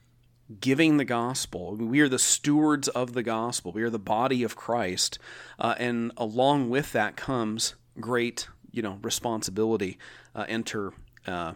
[0.59, 1.75] giving the gospel.
[1.75, 3.71] We are the stewards of the gospel.
[3.71, 5.19] We are the body of Christ,
[5.59, 9.97] uh, and along with that comes great, you know, responsibility.
[10.35, 10.93] Uh, enter
[11.27, 11.53] uh,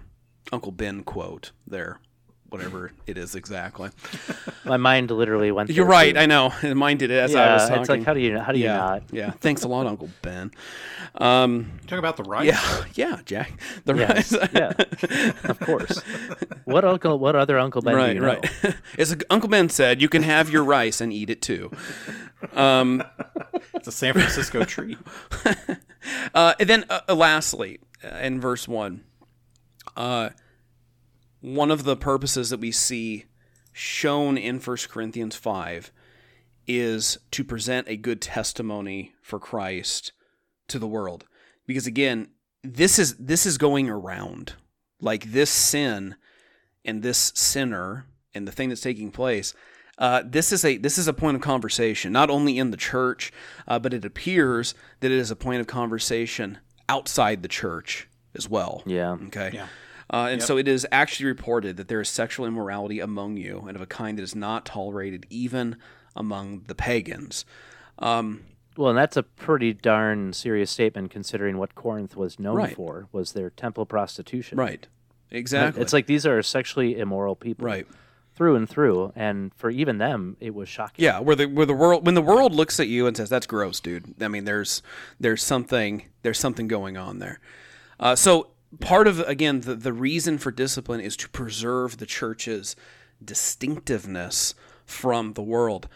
[0.51, 1.99] Uncle Ben quote there,
[2.53, 3.89] whatever it is exactly.
[4.63, 5.71] My mind literally went.
[5.71, 6.13] You're there, right.
[6.13, 6.19] too.
[6.19, 6.53] I know.
[6.61, 7.81] It Mine did it as yeah, I was talking.
[7.81, 9.03] it's like how do you how do you yeah, not?
[9.11, 9.31] yeah.
[9.31, 10.51] Thanks a lot, Uncle Ben.
[11.15, 12.43] Um, talk about the right.
[12.43, 13.51] yeah, yeah, Jack.
[13.85, 14.71] The Yes, right- yeah,
[15.43, 16.01] of course.
[16.65, 17.19] What uncle?
[17.19, 17.93] What other Uncle Ben?
[17.93, 18.27] do right, you know?
[18.63, 18.75] right.
[18.97, 21.69] As Uncle Ben said, you can have your rice and eat it too.
[22.53, 23.03] Um,
[23.75, 24.97] it's a San Francisco treat.
[26.33, 29.03] uh, and then, uh, lastly, uh, in verse one,
[29.95, 30.29] uh,
[31.43, 33.25] one of the purposes that we see
[33.73, 35.91] shown in 1 Corinthians five
[36.65, 40.13] is to present a good testimony for Christ
[40.69, 41.25] to the world,
[41.67, 42.29] because again,
[42.63, 44.53] this is this is going around
[45.01, 46.15] like this sin
[46.85, 49.53] and this sinner and the thing that's taking place
[49.97, 53.33] uh, this is a this is a point of conversation not only in the church
[53.67, 56.57] uh, but it appears that it is a point of conversation
[56.89, 58.83] outside the church as well.
[58.85, 59.17] Yeah.
[59.27, 59.51] Okay.
[59.53, 59.67] Yeah.
[60.11, 63.75] Uh, and so it is actually reported that there is sexual immorality among you, and
[63.75, 65.77] of a kind that is not tolerated even
[66.15, 67.45] among the pagans.
[67.99, 68.41] Um,
[68.75, 72.75] Well, and that's a pretty darn serious statement considering what Corinth was known Right.
[72.75, 74.57] for was their temple prostitution.
[74.57, 74.87] right.
[75.31, 75.81] Exactly.
[75.81, 77.65] It's like these are sexually immoral people.
[77.65, 77.87] right.
[78.35, 81.03] Through and through, and for even them, it was shocking.
[81.05, 83.45] Yeah, where the where the world when the world looks at you and says that's
[83.45, 84.15] gross, dude.
[84.21, 84.81] I mean, there's
[85.19, 87.39] there's something there's something going on there.
[87.99, 88.47] Uh, so
[88.79, 92.75] part of again the the reason for discipline is to preserve the church's
[93.23, 94.55] distinctiveness
[94.85, 95.87] from the world.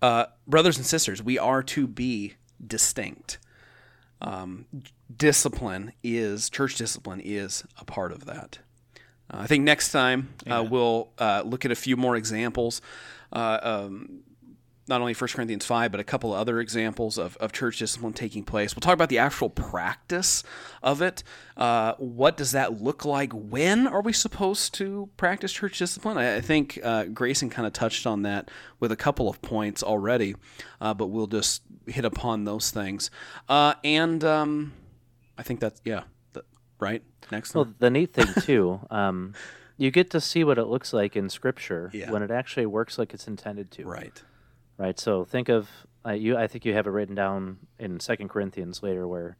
[0.00, 2.34] Uh, brothers and sisters, we are to be
[2.64, 3.38] distinct.
[4.20, 4.66] Um,
[5.14, 8.58] discipline is church discipline is a part of that.
[9.30, 12.80] Uh, I think next time uh, we'll uh, look at a few more examples,
[13.32, 14.20] uh, um,
[14.86, 18.12] not only 1 Corinthians 5, but a couple of other examples of, of church discipline
[18.12, 18.74] taking place.
[18.76, 20.42] We'll talk about the actual practice
[20.82, 21.22] of it.
[21.56, 23.32] Uh, what does that look like?
[23.32, 26.18] When are we supposed to practice church discipline?
[26.18, 29.82] I, I think uh, Grayson kind of touched on that with a couple of points
[29.82, 30.34] already,
[30.80, 33.10] uh, but we'll just hit upon those things.
[33.48, 34.72] Uh, and um,
[35.38, 36.02] I think that's, yeah,
[36.34, 36.44] th-
[36.78, 37.02] right?
[37.32, 37.66] Next one.
[37.68, 39.32] Well, the neat thing too, um,
[39.78, 42.10] you get to see what it looks like in Scripture Yeah.
[42.10, 43.84] when it actually works like it's intended to.
[43.84, 44.22] Right.
[44.76, 44.98] Right.
[44.98, 45.68] So think of
[46.04, 46.36] uh, you.
[46.36, 49.36] I think you have it written down in Second Corinthians later, where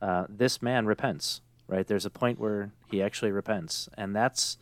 [0.00, 1.40] uh, this man repents.
[1.66, 1.86] Right.
[1.86, 4.58] There's a point where he actually repents, and that's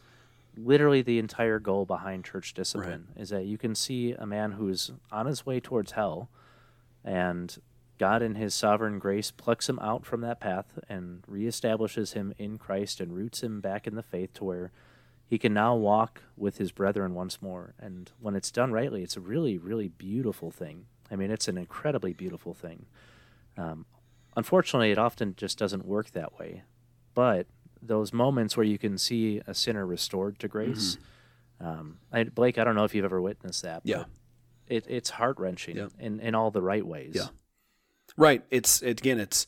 [0.57, 3.09] literally the entire goal behind church discipline.
[3.16, 6.28] Is that you can see a man who's on his way towards hell,
[7.05, 7.57] and
[8.03, 12.59] God, in His sovereign grace, plucks him out from that path and reestablishes him in
[12.59, 14.72] Christ and roots him back in the faith to where
[15.33, 17.72] he can now walk with his brethren once more.
[17.80, 20.85] And when it's done rightly, it's a really, really beautiful thing.
[21.11, 22.85] I mean, it's an incredibly beautiful thing.
[23.57, 23.87] Um,
[24.37, 26.64] unfortunately, it often just doesn't work that way.
[27.14, 27.47] But
[27.80, 30.99] those moments where you can see a sinner restored to grace,
[31.59, 33.80] um, I, Blake, I don't know if you've ever witnessed that.
[33.85, 34.05] Yeah.
[34.68, 35.89] it, it's heart wrenching Yeah.
[35.99, 37.12] in, in all the right ways.
[37.14, 37.28] Yeah.
[38.18, 38.45] Right.
[38.51, 39.18] It's it, again.
[39.18, 39.47] It's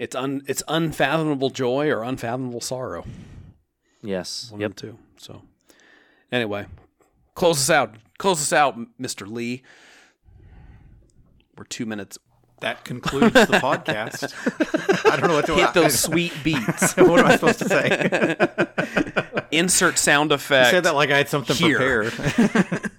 [0.00, 3.04] it's un it's unfathomable joy or unfathomable sorrow.
[4.02, 4.48] Yes.
[4.50, 4.70] One Yep.
[4.70, 4.98] of the two.
[5.18, 5.42] So
[6.32, 6.66] anyway,
[7.34, 7.94] close us out.
[8.18, 9.62] Close us out, Mister Lee.
[11.56, 12.18] We're two minutes.
[12.60, 14.32] That concludes the podcast.
[15.10, 15.60] I don't know what to do.
[15.60, 16.92] Hit those sweet beats.
[16.96, 19.46] what am I supposed to say?
[19.50, 20.68] Insert sound effect.
[20.68, 22.10] I said that like I had something Here.
[22.10, 22.90] prepared.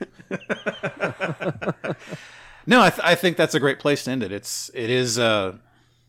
[2.65, 4.31] no, I, th- I think that's a great place to end it.
[4.31, 5.57] It's it is uh,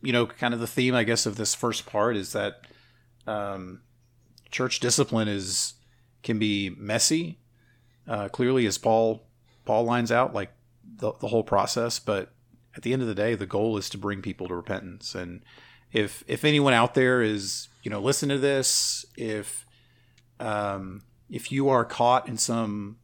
[0.01, 2.61] you know kind of the theme I guess of this first part is that
[3.27, 3.81] um,
[4.53, 5.73] church discipline is
[6.21, 7.39] can be messy.
[8.07, 9.27] Uh, clearly, as Paul
[9.65, 10.51] Paul lines out like
[10.97, 12.31] the the whole process, but
[12.75, 15.15] at the end of the day, the goal is to bring people to repentance.
[15.15, 15.43] And
[15.91, 19.65] if if anyone out there is you know listen to this, if
[20.39, 22.97] um, if you are caught in some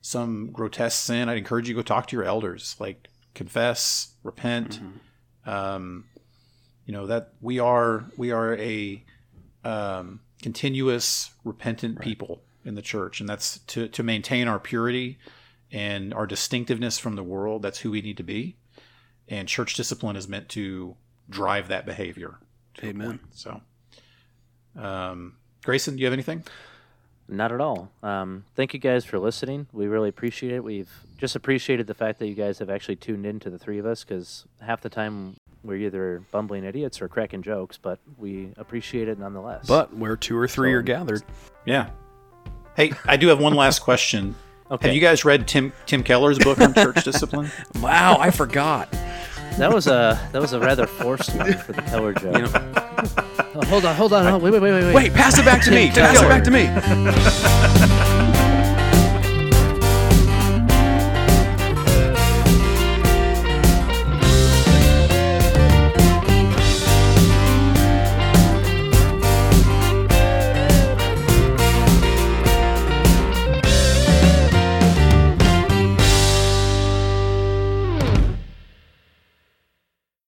[0.00, 2.76] some grotesque sin, I'd encourage you to go talk to your elders.
[2.78, 4.80] Like confess, repent.
[5.46, 6.04] Um,
[6.86, 9.02] you know that we are we are a
[9.64, 15.18] um, continuous repentant people in the church, and that's to to maintain our purity
[15.72, 17.62] and our distinctiveness from the world.
[17.62, 18.56] That's who we need to be,
[19.28, 20.96] and church discipline is meant to
[21.28, 22.36] drive that behavior.
[22.82, 23.20] Amen.
[23.30, 23.60] So,
[24.76, 26.44] um, Grayson, do you have anything?
[27.28, 27.90] Not at all.
[28.02, 29.66] Um, thank you guys for listening.
[29.72, 30.64] We really appreciate it.
[30.64, 30.90] We've
[31.24, 33.86] just appreciated the fact that you guys have actually tuned in to the three of
[33.86, 39.08] us because half the time we're either bumbling idiots or cracking jokes, but we appreciate
[39.08, 39.66] it nonetheless.
[39.66, 41.22] But where two or three So- are gathered.
[41.64, 41.88] Yeah.
[42.76, 44.34] Hey, I do have one last question.
[44.70, 44.88] Okay.
[44.88, 47.50] Have you guys read Tim Tim Keller's book on church discipline?
[47.80, 48.90] Wow, I forgot.
[49.58, 52.34] that was a that was a rather forced one for the Keller joke.
[52.34, 52.50] You know,
[53.56, 54.40] Oh, hold on, hold on, hold on.
[54.42, 54.94] Wait, wait, wait, wait, wait.
[54.94, 55.90] wait, pass it back to me.
[55.90, 58.13] Pass it back to me.